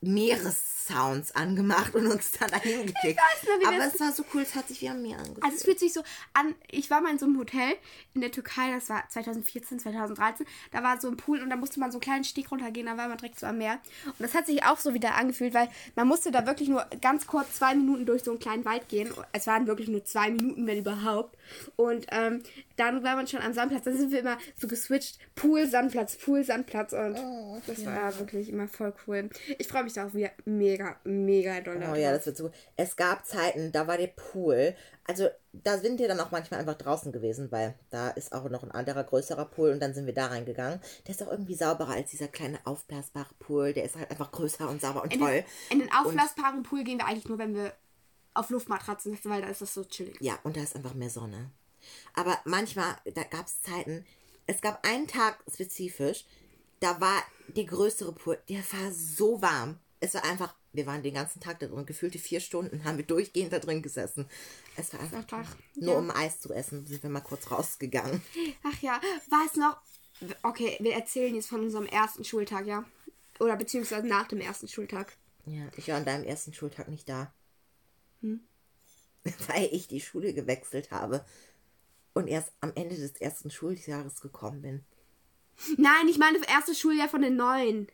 Meeressounds 0.00 1.34
angemacht 1.34 1.94
und 1.94 2.06
uns 2.06 2.30
dann 2.32 2.50
dahin 2.50 2.86
geklickt. 2.86 3.18
weiß 3.18 3.42
noch, 3.48 3.60
wie 3.60 3.66
Aber 3.66 3.76
das- 3.84 3.94
es 3.94 4.00
war 4.00 4.12
so 4.12 4.24
cool, 4.32 4.42
es 4.42 4.54
hat 4.54 4.68
sich 4.68 4.80
wie 4.80 4.88
am 4.88 5.02
Meer 5.02 5.16
angefühlt. 5.18 5.42
Also 5.44 5.56
es 5.56 5.64
fühlt 5.64 5.78
sich 5.78 5.92
so 5.92 6.02
an, 6.34 6.54
ich 6.70 6.90
war 6.90 7.00
mal 7.00 7.10
in 7.10 7.18
so 7.18 7.26
einem 7.26 7.38
Hotel 7.38 7.74
in 8.14 8.20
der 8.20 8.30
Türkei, 8.30 8.70
das 8.72 8.88
war 8.88 9.08
2014, 9.08 9.78
2013, 9.80 10.46
da 10.72 10.82
war 10.82 11.00
so 11.00 11.08
ein 11.08 11.16
Pool 11.16 11.42
und 11.42 11.50
da 11.50 11.56
musste 11.56 11.80
man 11.80 11.90
so 11.90 11.96
einen 11.96 12.02
kleinen 12.02 12.24
Steg 12.24 12.50
runtergehen, 12.50 12.86
da 12.86 12.96
war 12.96 13.08
man 13.08 13.18
direkt 13.18 13.38
so 13.40 13.46
am 13.46 13.58
Meer. 13.58 13.78
Und 14.06 14.20
das 14.20 14.34
hat 14.34 14.46
sich 14.46 14.62
auch 14.64 14.78
so 14.78 14.94
wieder 14.94 15.14
angefühlt, 15.16 15.54
weil 15.54 15.68
man 15.96 16.06
musste 16.08 16.30
da 16.30 16.46
wirklich 16.46 16.68
nur 16.68 16.84
ganz 17.00 17.26
kurz 17.26 17.54
zwei 17.56 17.74
Minuten 17.74 18.06
durch 18.06 18.22
so 18.24 18.30
einen 18.30 18.40
kleinen 18.40 18.64
Wald 18.64 18.88
gehen. 18.88 19.12
Es 19.32 19.46
waren 19.46 19.66
wirklich 19.66 19.88
nur 19.88 20.04
zwei 20.04 20.30
Minuten, 20.30 20.66
wenn 20.66 20.78
überhaupt. 20.78 21.36
Und 21.76 22.06
ähm, 22.10 22.42
dann 22.76 23.02
war 23.02 23.16
man 23.16 23.26
schon 23.26 23.40
am 23.40 23.52
Sandplatz, 23.52 23.84
dann 23.84 23.96
sind 23.96 24.12
wir 24.12 24.20
immer 24.20 24.38
so 24.56 24.68
geswitcht, 24.68 25.18
Pool, 25.34 25.66
Sandplatz, 25.66 26.16
Pool, 26.16 26.44
Sandplatz 26.44 26.92
und 26.92 27.16
das 27.66 27.84
war 27.84 27.94
ja 27.94 28.18
wirklich 28.18 28.48
immer 28.48 28.68
voll 28.68 28.94
cool. 29.06 29.28
Ich 29.58 29.66
freue 29.68 29.84
mich 29.84 29.87
da 29.94 30.06
auch 30.06 30.14
wieder 30.14 30.30
mega, 30.44 30.96
mega 31.04 31.60
doll. 31.60 31.82
Oh 31.90 31.94
ja, 31.94 32.12
das 32.12 32.26
wird 32.26 32.36
so 32.36 32.44
gut. 32.44 32.54
Es 32.76 32.96
gab 32.96 33.26
Zeiten, 33.26 33.72
da 33.72 33.86
war 33.86 33.96
der 33.98 34.08
Pool. 34.08 34.74
Also 35.04 35.28
da 35.52 35.78
sind 35.78 35.98
wir 35.98 36.08
dann 36.08 36.20
auch 36.20 36.30
manchmal 36.30 36.60
einfach 36.60 36.74
draußen 36.76 37.12
gewesen, 37.12 37.50
weil 37.50 37.74
da 37.90 38.10
ist 38.10 38.32
auch 38.32 38.48
noch 38.50 38.62
ein 38.62 38.70
anderer 38.70 39.04
größerer 39.04 39.46
Pool 39.46 39.70
und 39.70 39.80
dann 39.80 39.94
sind 39.94 40.06
wir 40.06 40.14
da 40.14 40.26
reingegangen. 40.26 40.80
Der 41.06 41.14
ist 41.14 41.22
auch 41.22 41.30
irgendwie 41.30 41.54
sauberer 41.54 41.92
als 41.92 42.10
dieser 42.10 42.28
kleine 42.28 42.58
aufblasbare 42.64 43.34
Pool. 43.38 43.72
Der 43.72 43.84
ist 43.84 43.96
halt 43.96 44.10
einfach 44.10 44.30
größer 44.32 44.68
und 44.68 44.80
sauber 44.80 45.02
und 45.02 45.12
In 45.12 45.20
toll. 45.20 45.30
den, 45.30 45.44
in 45.70 45.78
den 45.80 45.92
aufblasbaren 45.92 46.62
Pool 46.62 46.84
gehen 46.84 46.98
wir 46.98 47.06
eigentlich 47.06 47.28
nur, 47.28 47.38
wenn 47.38 47.54
wir 47.54 47.72
auf 48.34 48.50
Luftmatratzen 48.50 49.12
sitzen, 49.12 49.30
weil 49.30 49.42
da 49.42 49.48
ist 49.48 49.62
das 49.62 49.74
so 49.74 49.84
chillig. 49.84 50.16
Ja, 50.20 50.38
und 50.44 50.56
da 50.56 50.62
ist 50.62 50.76
einfach 50.76 50.94
mehr 50.94 51.10
Sonne. 51.10 51.50
Aber 52.14 52.38
manchmal, 52.44 52.96
da 53.14 53.22
gab 53.24 53.46
es 53.46 53.62
Zeiten, 53.62 54.04
es 54.46 54.60
gab 54.60 54.86
einen 54.86 55.06
Tag 55.06 55.38
spezifisch, 55.52 56.24
da 56.80 57.00
war 57.00 57.22
der 57.48 57.64
größere 57.64 58.12
Pool, 58.12 58.38
der 58.48 58.58
war 58.72 58.92
so 58.92 59.40
warm. 59.42 59.78
Es 60.00 60.14
war 60.14 60.24
einfach, 60.24 60.54
wir 60.72 60.86
waren 60.86 61.02
den 61.02 61.14
ganzen 61.14 61.40
Tag 61.40 61.58
da 61.58 61.66
drin, 61.66 61.86
gefühlte 61.86 62.18
vier 62.18 62.40
Stunden 62.40 62.84
haben 62.84 62.98
wir 62.98 63.04
durchgehend 63.04 63.52
da 63.52 63.58
drin 63.58 63.82
gesessen. 63.82 64.28
Es 64.76 64.92
war 64.92 65.00
einfach, 65.00 65.18
Einfach, 65.18 65.56
nur 65.74 65.94
ja. 65.94 65.98
um 65.98 66.10
Eis 66.10 66.40
zu 66.40 66.52
essen, 66.52 66.86
sind 66.86 67.02
wir 67.02 67.10
mal 67.10 67.20
kurz 67.20 67.50
rausgegangen. 67.50 68.22
Ach 68.62 68.80
ja, 68.80 69.00
war 69.28 69.44
es 69.46 69.56
noch. 69.56 69.80
Okay, 70.42 70.76
wir 70.80 70.94
erzählen 70.94 71.34
jetzt 71.34 71.48
von 71.48 71.62
unserem 71.62 71.86
ersten 71.86 72.24
Schultag, 72.24 72.66
ja? 72.66 72.84
Oder 73.40 73.56
beziehungsweise 73.56 74.06
nach 74.06 74.28
dem 74.28 74.40
ersten 74.40 74.68
Schultag. 74.68 75.16
Ja, 75.46 75.68
ich 75.76 75.88
war 75.88 75.96
an 75.96 76.04
deinem 76.04 76.24
ersten 76.24 76.52
Schultag 76.52 76.88
nicht 76.88 77.08
da. 77.08 77.32
Weil 79.46 79.68
ich 79.72 79.88
die 79.88 80.00
Schule 80.00 80.34
gewechselt 80.34 80.90
habe 80.90 81.24
und 82.14 82.26
erst 82.26 82.52
am 82.60 82.72
Ende 82.74 82.96
des 82.96 83.12
ersten 83.20 83.50
Schuljahres 83.50 84.20
gekommen 84.20 84.62
bin. 84.62 84.84
Nein, 85.76 86.08
ich 86.08 86.18
meine 86.18 86.38
das 86.38 86.48
erste 86.48 86.74
Schuljahr 86.74 87.08
von 87.08 87.22
den 87.22 87.36
neuen. 87.36 87.88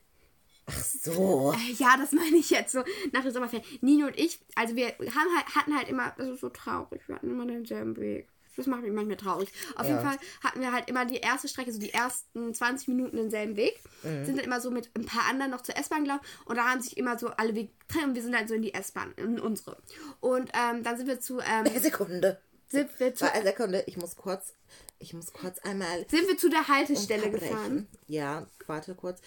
Ach 0.66 0.82
so. 0.82 1.52
Äh, 1.54 1.72
Ja, 1.74 1.96
das 1.96 2.12
meine 2.12 2.36
ich 2.36 2.50
jetzt 2.50 2.72
so 2.72 2.82
nach 3.12 3.22
der 3.22 3.32
Sommerferien. 3.32 3.66
Nino 3.82 4.06
und 4.06 4.18
ich, 4.18 4.40
also 4.54 4.76
wir 4.76 4.88
haben 4.88 5.36
halt, 5.36 5.54
hatten 5.54 5.76
halt 5.76 5.88
immer, 5.88 6.14
das 6.16 6.28
ist 6.28 6.40
so 6.40 6.48
traurig, 6.48 7.02
wir 7.06 7.16
hatten 7.16 7.30
immer 7.30 7.46
denselben 7.46 7.96
Weg. 7.96 8.28
Das 8.56 8.68
macht 8.68 8.82
mich 8.82 8.92
manchmal 8.92 9.16
traurig. 9.16 9.48
Auf 9.74 9.84
jeden 9.84 9.96
Ja. 9.98 10.02
Fall 10.10 10.18
hatten 10.44 10.60
wir 10.60 10.72
halt 10.72 10.88
immer 10.88 11.04
die 11.04 11.16
erste 11.16 11.48
Strecke, 11.48 11.72
so 11.72 11.80
die 11.80 11.92
ersten 11.92 12.54
20 12.54 12.86
Minuten 12.86 13.16
denselben 13.16 13.56
Weg. 13.56 13.80
Mhm. 14.04 14.24
Sind 14.24 14.38
dann 14.38 14.44
immer 14.44 14.60
so 14.60 14.70
mit 14.70 14.90
ein 14.96 15.04
paar 15.06 15.28
anderen 15.28 15.50
noch 15.50 15.62
zur 15.62 15.76
S-Bahn 15.76 16.04
gelaufen. 16.04 16.24
Und 16.44 16.56
da 16.56 16.70
haben 16.70 16.80
sich 16.80 16.96
immer 16.96 17.18
so 17.18 17.28
alle 17.30 17.56
Wege 17.56 17.70
getrennt 17.80 18.08
und 18.10 18.14
wir 18.14 18.22
sind 18.22 18.32
dann 18.32 18.46
so 18.46 18.54
in 18.54 18.62
die 18.62 18.72
S-Bahn, 18.72 19.12
in 19.16 19.40
unsere. 19.40 19.76
Und 20.20 20.50
ähm, 20.54 20.84
dann 20.84 20.96
sind 20.96 21.08
wir 21.08 21.18
zu, 21.18 21.40
ähm, 21.40 21.66
Sekunde. 21.80 22.40
Sind 22.68 22.98
wir 22.98 23.14
zu, 23.14 23.26
Zwei 23.26 23.42
Sekunde, 23.42 23.84
ich 23.86 23.96
muss 23.96 24.16
kurz, 24.16 24.54
ich 24.98 25.14
muss 25.14 25.32
kurz 25.32 25.58
einmal 25.60 26.06
sind 26.08 26.28
wir 26.28 26.36
zu 26.36 26.48
der 26.48 26.66
Haltestelle 26.68 27.30
gefahren. 27.30 27.88
Ja, 28.06 28.46
warte 28.66 28.94
kurz. 28.94 29.20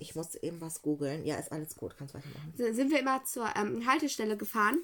Ich 0.00 0.14
muss 0.14 0.34
eben 0.36 0.60
was 0.60 0.82
googeln. 0.82 1.24
Ja, 1.24 1.36
ist 1.36 1.52
alles 1.52 1.76
gut, 1.76 1.96
kannst 1.98 2.14
weitermachen. 2.14 2.52
sind 2.56 2.90
wir 2.90 3.00
immer 3.00 3.24
zur 3.24 3.48
ähm, 3.56 3.86
Haltestelle 3.86 4.36
gefahren. 4.36 4.78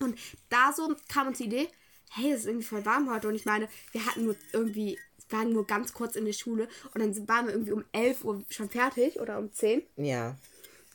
Und 0.00 0.18
da 0.48 0.72
so 0.72 0.94
kam 1.08 1.28
uns 1.28 1.38
die 1.38 1.44
Idee, 1.44 1.68
hey, 2.10 2.32
es 2.32 2.40
ist 2.40 2.46
irgendwie 2.46 2.66
voll 2.66 2.84
warm 2.84 3.10
heute. 3.10 3.28
Und 3.28 3.34
ich 3.34 3.44
meine, 3.44 3.68
wir 3.92 4.04
hatten 4.04 4.24
nur 4.24 4.36
irgendwie, 4.52 4.98
waren 5.30 5.52
nur 5.52 5.66
ganz 5.66 5.92
kurz 5.92 6.16
in 6.16 6.24
der 6.24 6.32
Schule. 6.32 6.68
Und 6.94 7.00
dann 7.00 7.28
waren 7.28 7.46
wir 7.46 7.54
irgendwie 7.54 7.72
um 7.72 7.84
11 7.92 8.24
Uhr 8.24 8.44
schon 8.50 8.68
fertig 8.68 9.20
oder 9.20 9.38
um 9.38 9.52
10. 9.52 9.82
Ja. 9.96 10.36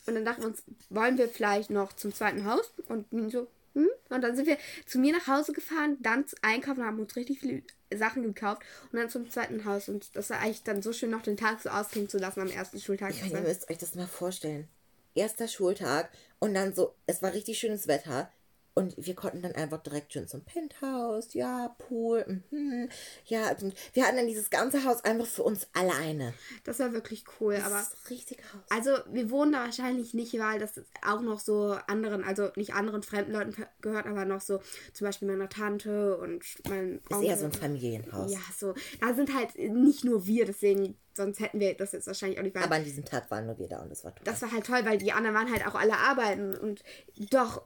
Und 0.06 0.14
dann 0.14 0.24
dachten 0.24 0.42
wir 0.42 0.48
uns, 0.48 0.62
wollen 0.90 1.18
wir 1.18 1.28
vielleicht 1.28 1.70
noch 1.70 1.92
zum 1.92 2.12
zweiten 2.12 2.44
Haus? 2.44 2.72
Und 2.88 3.06
so, 3.30 3.46
hm? 3.74 3.88
Und 4.10 4.22
dann 4.22 4.36
sind 4.36 4.46
wir 4.46 4.58
zu 4.86 4.98
mir 4.98 5.12
nach 5.12 5.26
Hause 5.26 5.52
gefahren, 5.52 5.96
dann 6.00 6.24
einkaufen, 6.42 6.84
haben 6.84 7.00
uns 7.00 7.16
richtig 7.16 7.40
viele 7.40 7.62
Sachen 7.94 8.22
gekauft 8.22 8.62
und 8.90 8.98
dann 8.98 9.08
zum 9.08 9.30
zweiten 9.30 9.64
Haus. 9.64 9.88
Und 9.88 10.14
das 10.16 10.30
war 10.30 10.40
eigentlich 10.40 10.62
dann 10.62 10.82
so 10.82 10.92
schön, 10.92 11.10
noch 11.10 11.22
den 11.22 11.36
Tag 11.36 11.60
so 11.60 11.70
ausklingen 11.70 12.08
zu 12.08 12.18
lassen 12.18 12.40
am 12.40 12.50
ersten 12.50 12.80
Schultag. 12.80 13.10
Ich 13.10 13.22
meine, 13.22 13.38
ihr 13.38 13.48
müsst 13.48 13.70
euch 13.70 13.78
das 13.78 13.94
mal 13.94 14.06
vorstellen. 14.06 14.68
erster 15.14 15.48
Schultag 15.48 16.10
und 16.38 16.54
dann 16.54 16.74
so, 16.74 16.94
es 17.06 17.22
war 17.22 17.32
richtig 17.32 17.58
schönes 17.58 17.86
Wetter. 17.86 18.30
Und 18.74 18.94
wir 18.96 19.14
konnten 19.14 19.42
dann 19.42 19.52
einfach 19.52 19.82
direkt 19.82 20.14
schön 20.14 20.26
zum 20.26 20.42
Penthouse, 20.44 21.34
ja, 21.34 21.74
Pool, 21.76 22.42
mhm, 22.50 22.88
ja, 23.26 23.50
und 23.60 23.74
wir 23.92 24.06
hatten 24.06 24.16
dann 24.16 24.26
dieses 24.26 24.48
ganze 24.48 24.84
Haus 24.84 25.04
einfach 25.04 25.26
für 25.26 25.42
uns 25.42 25.66
alleine. 25.74 26.32
Das 26.64 26.78
war 26.78 26.94
wirklich 26.94 27.24
cool, 27.38 27.56
Das 27.56 27.64
aber 27.64 27.80
ist 27.80 28.10
richtig 28.10 28.38
Haus. 28.38 28.62
also 28.70 28.92
wir 29.12 29.30
wohnen 29.30 29.52
da 29.52 29.64
wahrscheinlich 29.64 30.14
nicht, 30.14 30.38
weil 30.38 30.58
das 30.58 30.80
auch 31.06 31.20
noch 31.20 31.38
so 31.38 31.76
anderen, 31.86 32.24
also 32.24 32.48
nicht 32.56 32.72
anderen 32.72 33.02
fremden 33.02 33.32
Leuten 33.32 33.54
gehört, 33.82 34.06
aber 34.06 34.24
noch 34.24 34.40
so 34.40 34.60
zum 34.94 35.06
Beispiel 35.06 35.28
meiner 35.28 35.50
Tante 35.50 36.16
und 36.16 36.42
mein 36.66 37.00
Ist 37.10 37.22
eher 37.22 37.36
so 37.36 37.44
ein 37.44 37.52
Familienhaus. 37.52 38.32
Ja, 38.32 38.40
so. 38.56 38.74
Da 39.00 39.12
sind 39.12 39.34
halt 39.34 39.58
nicht 39.58 40.04
nur 40.04 40.26
wir, 40.26 40.46
deswegen, 40.46 40.96
sonst 41.14 41.40
hätten 41.40 41.60
wir 41.60 41.74
das 41.74 41.92
jetzt 41.92 42.06
wahrscheinlich 42.06 42.38
auch 42.38 42.42
nicht 42.42 42.54
weil 42.54 42.62
Aber 42.62 42.76
an 42.76 42.84
diesem 42.84 43.04
Tag 43.04 43.30
waren 43.30 43.44
nur 43.44 43.58
wir 43.58 43.68
da 43.68 43.82
und 43.82 43.90
das 43.90 44.02
war 44.02 44.14
toll. 44.14 44.24
Das 44.24 44.40
war 44.40 44.50
halt 44.50 44.64
toll, 44.64 44.80
weil 44.84 44.96
die 44.96 45.12
anderen 45.12 45.36
waren 45.36 45.52
halt 45.52 45.66
auch 45.66 45.74
alle 45.74 45.98
arbeiten 45.98 46.56
und 46.56 46.82
doch 47.30 47.62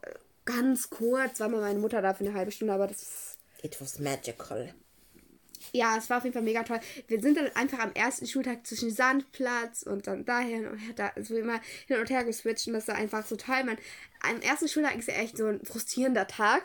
ganz 0.47 0.89
kurz 0.89 1.41
war 1.41 1.49
mal 1.51 1.61
meine 1.61 1.79
Mutter 1.79 2.01
da 2.01 2.15
für 2.15 2.25
eine 2.25 2.35
halbe 2.35 2.51
Stunde, 2.53 2.73
aber 2.73 2.87
das 2.87 3.37
It 3.63 3.79
was 3.81 3.99
magical. 3.99 4.75
ja, 5.73 5.97
es 5.99 6.09
war 6.09 6.19
auf 6.19 6.25
jeden 6.25 6.35
Fall 6.35 6.43
mega 6.43 6.63
toll. 6.63 6.81
Wir 7.09 7.21
sind 7.21 7.37
dann 7.37 7.51
einfach 7.55 7.81
am 7.81 7.93
ersten 7.93 8.27
Schultag 8.27 8.67
zwischen 8.67 8.91
Sandplatz 8.91 9.83
und 9.83 10.07
dann 10.07 10.25
dahin 10.25 10.67
und 10.69 10.81
da 10.97 11.13
so 11.21 11.37
immer 11.37 11.61
hin 11.87 11.99
und 11.99 12.09
her 12.11 12.25
geswitcht 12.25 12.69
und 12.69 12.75
das 12.75 12.89
war 12.89 12.95
einfach 12.95 13.27
so 13.27 13.37
toll. 13.37 13.65
Man, 13.65 13.77
am 14.21 14.41
ersten 14.41 14.69
Schultag 14.69 14.97
ist 14.97 15.09
ja 15.09 15.15
echt 15.15 15.37
so 15.37 15.47
ein 15.47 15.65
frustrierender 15.65 16.27
Tag 16.27 16.63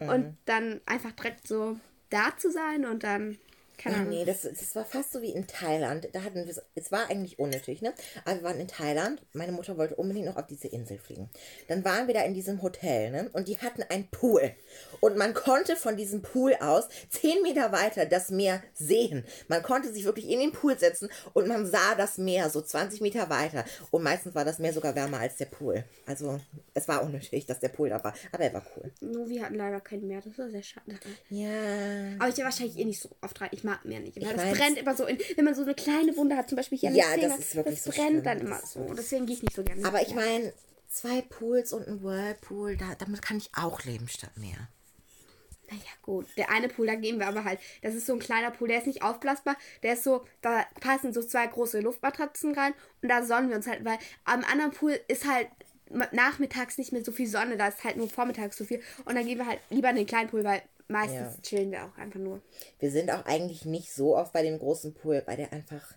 und 0.00 0.36
dann 0.44 0.80
einfach 0.86 1.12
direkt 1.12 1.46
so 1.46 1.78
da 2.10 2.36
zu 2.36 2.50
sein 2.50 2.86
und 2.86 3.02
dann 3.02 3.38
keine 3.78 3.96
Ahnung. 3.96 4.10
nee, 4.10 4.24
das, 4.24 4.42
das 4.42 4.74
war 4.74 4.84
fast 4.84 5.12
so 5.12 5.22
wie 5.22 5.30
in 5.30 5.46
Thailand. 5.46 6.08
Da 6.12 6.22
hatten 6.22 6.46
wir 6.46 6.62
es 6.74 6.92
war 6.92 7.08
eigentlich 7.10 7.38
unnötig, 7.38 7.82
ne? 7.82 7.94
Aber 8.24 8.36
wir 8.36 8.42
waren 8.42 8.60
in 8.60 8.68
Thailand. 8.68 9.22
Meine 9.32 9.52
Mutter 9.52 9.76
wollte 9.76 9.96
unbedingt 9.96 10.26
noch 10.26 10.36
auf 10.36 10.46
diese 10.46 10.68
Insel 10.68 10.98
fliegen. 10.98 11.30
Dann 11.68 11.84
waren 11.84 12.06
wir 12.06 12.14
da 12.14 12.22
in 12.22 12.34
diesem 12.34 12.62
Hotel, 12.62 13.10
ne? 13.10 13.30
Und 13.32 13.48
die 13.48 13.58
hatten 13.58 13.82
einen 13.82 14.08
Pool. 14.10 14.52
Und 15.00 15.16
man 15.16 15.34
konnte 15.34 15.76
von 15.76 15.96
diesem 15.96 16.22
Pool 16.22 16.54
aus 16.60 16.88
zehn 17.08 17.42
Meter 17.42 17.72
weiter 17.72 18.06
das 18.06 18.30
Meer 18.30 18.62
sehen. 18.74 19.24
Man 19.48 19.62
konnte 19.62 19.92
sich 19.92 20.04
wirklich 20.04 20.28
in 20.28 20.40
den 20.40 20.52
Pool 20.52 20.78
setzen 20.78 21.08
und 21.34 21.48
man 21.48 21.66
sah 21.66 21.94
das 21.96 22.18
Meer 22.18 22.50
so 22.50 22.60
20 22.60 23.00
Meter 23.00 23.30
weiter. 23.30 23.64
Und 23.90 24.02
meistens 24.02 24.34
war 24.34 24.44
das 24.44 24.58
Meer 24.58 24.72
sogar 24.72 24.94
wärmer 24.94 25.20
als 25.20 25.36
der 25.36 25.46
Pool. 25.46 25.84
Also 26.06 26.40
es 26.74 26.88
war 26.88 27.02
unnötig, 27.02 27.46
dass 27.46 27.60
der 27.60 27.68
Pool 27.68 27.88
da 27.88 28.02
war. 28.02 28.14
Aber 28.32 28.44
er 28.44 28.54
war 28.54 28.62
cool. 28.76 28.90
Nur 29.00 29.28
wir 29.28 29.42
hatten 29.42 29.54
leider 29.54 29.80
kein 29.80 30.06
Meer, 30.06 30.20
das 30.20 30.38
war 30.38 30.50
sehr 30.50 30.62
schade. 30.62 30.98
Ja. 31.30 31.48
Aber 32.18 32.28
ich 32.28 32.36
ja 32.36 32.44
wahrscheinlich 32.44 32.78
eh 32.78 32.84
nicht 32.84 33.00
so 33.00 33.10
oft 33.20 33.40
rein. 33.40 33.50
Ich 33.52 33.64
mag 33.66 33.84
Meer 33.84 34.00
nicht. 34.00 34.16
Weil 34.16 34.22
Ich 34.22 34.32
das 34.32 34.58
brennt 34.58 34.78
immer 34.78 34.96
so, 34.96 35.04
in, 35.04 35.18
wenn 35.36 35.44
man 35.44 35.54
so 35.54 35.62
eine 35.62 35.74
kleine 35.74 36.16
Wunde 36.16 36.36
hat, 36.36 36.48
zum 36.48 36.56
Beispiel 36.56 36.78
hier 36.78 36.88
an 36.88 36.94
Ja, 36.96 37.04
Finger, 37.08 37.28
das 37.28 37.38
ist 37.40 37.54
wirklich 37.56 37.82
das 37.82 37.84
so 37.84 37.90
brennt 37.90 38.10
schlimm. 38.10 38.24
dann 38.24 38.40
immer 38.40 38.60
so. 38.64 38.94
Deswegen 38.96 39.26
gehe 39.26 39.36
ich 39.36 39.42
nicht 39.42 39.54
so 39.54 39.62
gerne. 39.62 39.84
Aber 39.84 40.00
ich 40.00 40.14
meine, 40.14 40.52
zwei 40.88 41.20
Pools 41.20 41.72
und 41.74 41.86
ein 41.86 42.02
Whirlpool, 42.02 42.76
da, 42.78 42.94
damit 42.98 43.20
kann 43.22 43.36
ich 43.36 43.50
auch 43.54 43.84
leben 43.84 44.08
statt 44.08 44.30
mehr. 44.36 44.68
Naja, 45.68 45.82
gut. 46.02 46.26
Der 46.36 46.50
eine 46.50 46.68
Pool, 46.68 46.86
da 46.86 46.94
gehen 46.94 47.18
wir 47.18 47.26
aber 47.26 47.42
halt. 47.44 47.58
Das 47.82 47.94
ist 47.94 48.06
so 48.06 48.12
ein 48.12 48.20
kleiner 48.20 48.52
Pool, 48.52 48.68
der 48.68 48.78
ist 48.78 48.86
nicht 48.86 49.02
aufblasbar. 49.02 49.56
Der 49.82 49.94
ist 49.94 50.04
so, 50.04 50.24
da 50.40 50.64
passen 50.80 51.12
so 51.12 51.22
zwei 51.22 51.46
große 51.48 51.80
Luftmatratzen 51.80 52.54
rein 52.54 52.72
und 53.02 53.08
da 53.08 53.24
sonnen 53.24 53.48
wir 53.50 53.56
uns 53.56 53.66
halt, 53.66 53.84
weil 53.84 53.98
am 54.24 54.44
anderen 54.44 54.70
Pool 54.70 54.98
ist 55.08 55.26
halt 55.28 55.48
nachmittags 56.12 56.78
nicht 56.78 56.92
mehr 56.92 57.04
so 57.04 57.12
viel 57.12 57.26
Sonne, 57.28 57.56
da 57.56 57.68
ist 57.68 57.84
halt 57.84 57.96
nur 57.96 58.08
vormittags 58.08 58.56
so 58.56 58.64
viel. 58.64 58.80
Und 59.04 59.14
dann 59.16 59.26
gehen 59.26 59.38
wir 59.38 59.46
halt 59.46 59.60
lieber 59.70 59.90
in 59.90 59.96
den 59.96 60.06
kleinen 60.06 60.28
Pool, 60.30 60.44
weil 60.44 60.62
meistens 60.88 61.36
Ja. 61.36 61.42
chillen 61.42 61.70
wir 61.72 61.84
auch 61.84 61.96
einfach 61.98 62.20
nur. 62.20 62.40
Wir 62.78 62.90
sind 62.90 63.10
auch 63.10 63.24
eigentlich 63.26 63.64
nicht 63.64 63.92
so 63.92 64.16
oft 64.16 64.32
bei 64.32 64.42
dem 64.42 64.58
großen 64.58 64.94
Pool, 64.94 65.22
weil 65.26 65.36
der 65.36 65.52
einfach. 65.52 65.94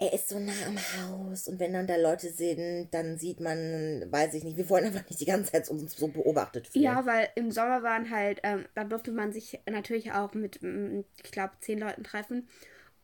Er 0.00 0.12
ist 0.12 0.28
so 0.28 0.38
nah 0.38 0.52
am 0.66 0.78
Haus 0.78 1.48
und 1.48 1.58
wenn 1.58 1.72
dann 1.72 1.88
da 1.88 1.96
Leute 1.96 2.30
sind, 2.30 2.88
dann 2.92 3.18
sieht 3.18 3.40
man, 3.40 4.06
weiß 4.12 4.34
ich 4.34 4.44
nicht, 4.44 4.56
wir 4.56 4.68
wollen 4.70 4.84
einfach 4.84 5.08
nicht 5.08 5.20
die 5.20 5.24
ganze 5.24 5.50
Zeit 5.50 5.68
uns 5.68 5.96
so 5.96 6.06
beobachtet 6.06 6.68
fühlen. 6.68 6.84
Ja, 6.84 7.04
weil 7.04 7.28
im 7.34 7.50
Sommer 7.50 7.82
waren 7.82 8.08
halt, 8.10 8.38
ähm, 8.44 8.64
da 8.76 8.84
durfte 8.84 9.10
man 9.10 9.32
sich 9.32 9.58
natürlich 9.68 10.12
auch 10.12 10.34
mit, 10.34 10.60
ich 10.62 11.30
glaube, 11.32 11.54
zehn 11.60 11.80
Leuten 11.80 12.04
treffen. 12.04 12.48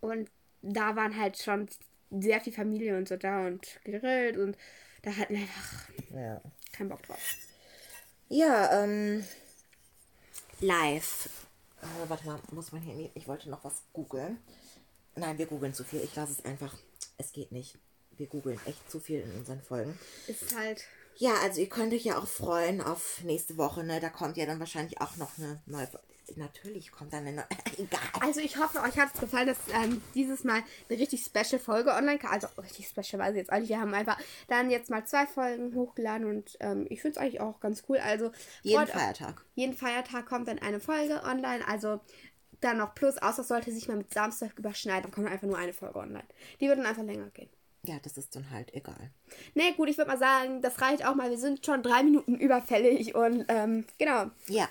Und 0.00 0.30
da 0.62 0.94
waren 0.94 1.18
halt 1.18 1.38
schon 1.38 1.68
sehr 2.10 2.40
viel 2.40 2.52
Familie 2.52 2.96
und 2.96 3.08
so 3.08 3.16
da 3.16 3.44
und 3.46 3.80
gegrillt 3.84 4.36
und 4.36 4.56
da 5.02 5.16
hatten 5.16 5.34
wir 5.34 5.40
einfach 5.42 5.88
Ja, 6.10 6.40
keinen 6.72 6.88
Bock 6.90 7.02
drauf. 7.02 7.18
ja 8.28 8.82
ähm. 8.84 9.24
Live. 10.64 11.28
Äh, 11.82 12.08
warte 12.08 12.24
mal, 12.26 12.40
muss 12.52 12.72
mein 12.72 12.80
Handy. 12.82 13.10
Ich 13.14 13.28
wollte 13.28 13.50
noch 13.50 13.62
was 13.64 13.82
googeln. 13.92 14.38
Nein, 15.14 15.36
wir 15.36 15.44
googeln 15.46 15.74
zu 15.74 15.84
viel. 15.84 16.00
Ich 16.00 16.16
lasse 16.16 16.32
es 16.32 16.44
einfach. 16.44 16.74
Es 17.18 17.32
geht 17.32 17.52
nicht. 17.52 17.76
Wir 18.12 18.26
googeln 18.28 18.58
echt 18.64 18.90
zu 18.90 18.98
viel 18.98 19.20
in 19.20 19.30
unseren 19.36 19.60
Folgen. 19.60 19.98
Ist 20.26 20.56
halt. 20.56 20.82
Ja, 21.16 21.34
also 21.42 21.60
ihr 21.60 21.68
könnt 21.68 21.92
euch 21.92 22.04
ja 22.04 22.18
auch 22.18 22.26
freuen 22.26 22.80
auf 22.80 23.20
nächste 23.24 23.58
Woche, 23.58 23.84
ne? 23.84 24.00
Da 24.00 24.08
kommt 24.08 24.36
ja 24.38 24.46
dann 24.46 24.58
wahrscheinlich 24.58 25.00
auch 25.02 25.16
noch 25.16 25.36
eine 25.38 25.62
neue. 25.66 25.86
Fo- 25.86 25.98
Natürlich 26.36 26.90
kommt 26.90 27.12
dann 27.12 27.26
eine. 27.26 27.44
Egal. 27.78 28.00
Also 28.20 28.40
ich 28.40 28.56
hoffe, 28.56 28.80
euch 28.80 28.98
hat 28.98 29.14
es 29.14 29.20
gefallen, 29.20 29.46
dass 29.46 29.58
ähm, 29.72 30.02
dieses 30.14 30.44
Mal 30.44 30.62
eine 30.88 30.98
richtig 30.98 31.24
special 31.24 31.58
Folge 31.60 31.92
online 31.92 32.18
kam. 32.18 32.32
Also 32.32 32.48
richtig 32.60 32.88
special 32.88 33.20
weiß 33.20 33.32
ich 33.32 33.38
jetzt 33.38 33.52
auch 33.52 33.58
nicht. 33.58 33.68
Wir 33.68 33.80
haben 33.80 33.94
einfach 33.94 34.18
dann 34.48 34.70
jetzt 34.70 34.90
mal 34.90 35.04
zwei 35.06 35.26
Folgen 35.26 35.74
hochgeladen 35.74 36.26
und 36.26 36.56
ähm, 36.60 36.86
ich 36.88 37.02
finde 37.02 37.16
es 37.16 37.22
eigentlich 37.22 37.40
auch 37.40 37.60
ganz 37.60 37.84
cool. 37.88 37.98
Also 37.98 38.30
Jeden 38.62 38.86
Feiertag. 38.86 39.44
jeden 39.54 39.76
Feiertag 39.76 40.26
kommt 40.26 40.48
dann 40.48 40.58
eine 40.58 40.80
Folge 40.80 41.22
online. 41.24 41.66
Also 41.68 42.00
dann 42.60 42.78
noch 42.78 42.94
plus, 42.94 43.18
außer 43.18 43.42
es 43.42 43.48
sollte 43.48 43.70
sich 43.72 43.88
mal 43.88 43.96
mit 43.96 44.12
Samstag 44.12 44.58
überschneiden, 44.58 45.02
dann 45.02 45.12
kommt 45.12 45.28
einfach 45.28 45.46
nur 45.46 45.58
eine 45.58 45.72
Folge 45.72 45.98
online. 45.98 46.24
Die 46.60 46.68
wird 46.68 46.78
dann 46.78 46.86
einfach 46.86 47.02
länger 47.02 47.28
gehen. 47.30 47.50
Ja, 47.86 47.98
das 48.02 48.16
ist 48.16 48.34
dann 48.34 48.50
halt 48.50 48.72
egal. 48.72 49.10
Ne, 49.54 49.74
gut, 49.76 49.90
ich 49.90 49.98
würde 49.98 50.10
mal 50.10 50.18
sagen, 50.18 50.62
das 50.62 50.80
reicht 50.80 51.04
auch 51.04 51.14
mal. 51.14 51.28
Wir 51.28 51.36
sind 51.38 51.66
schon 51.66 51.82
drei 51.82 52.02
Minuten 52.02 52.36
überfällig 52.36 53.14
und 53.14 53.44
ähm, 53.48 53.84
genau. 53.98 54.30
Ja. 54.48 54.68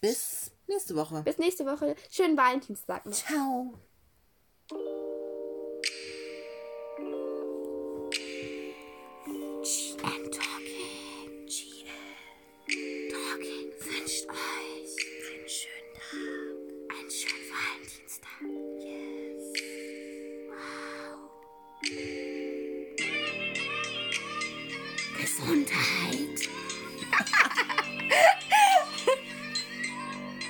Bis 0.00 0.52
nächste 0.66 0.96
Woche. 0.96 1.22
Bis 1.22 1.38
nächste 1.38 1.64
Woche. 1.66 1.94
Schönen 2.10 2.36
Valentinstag 2.36 3.06
noch. 3.06 3.12
Ciao. 3.12 3.74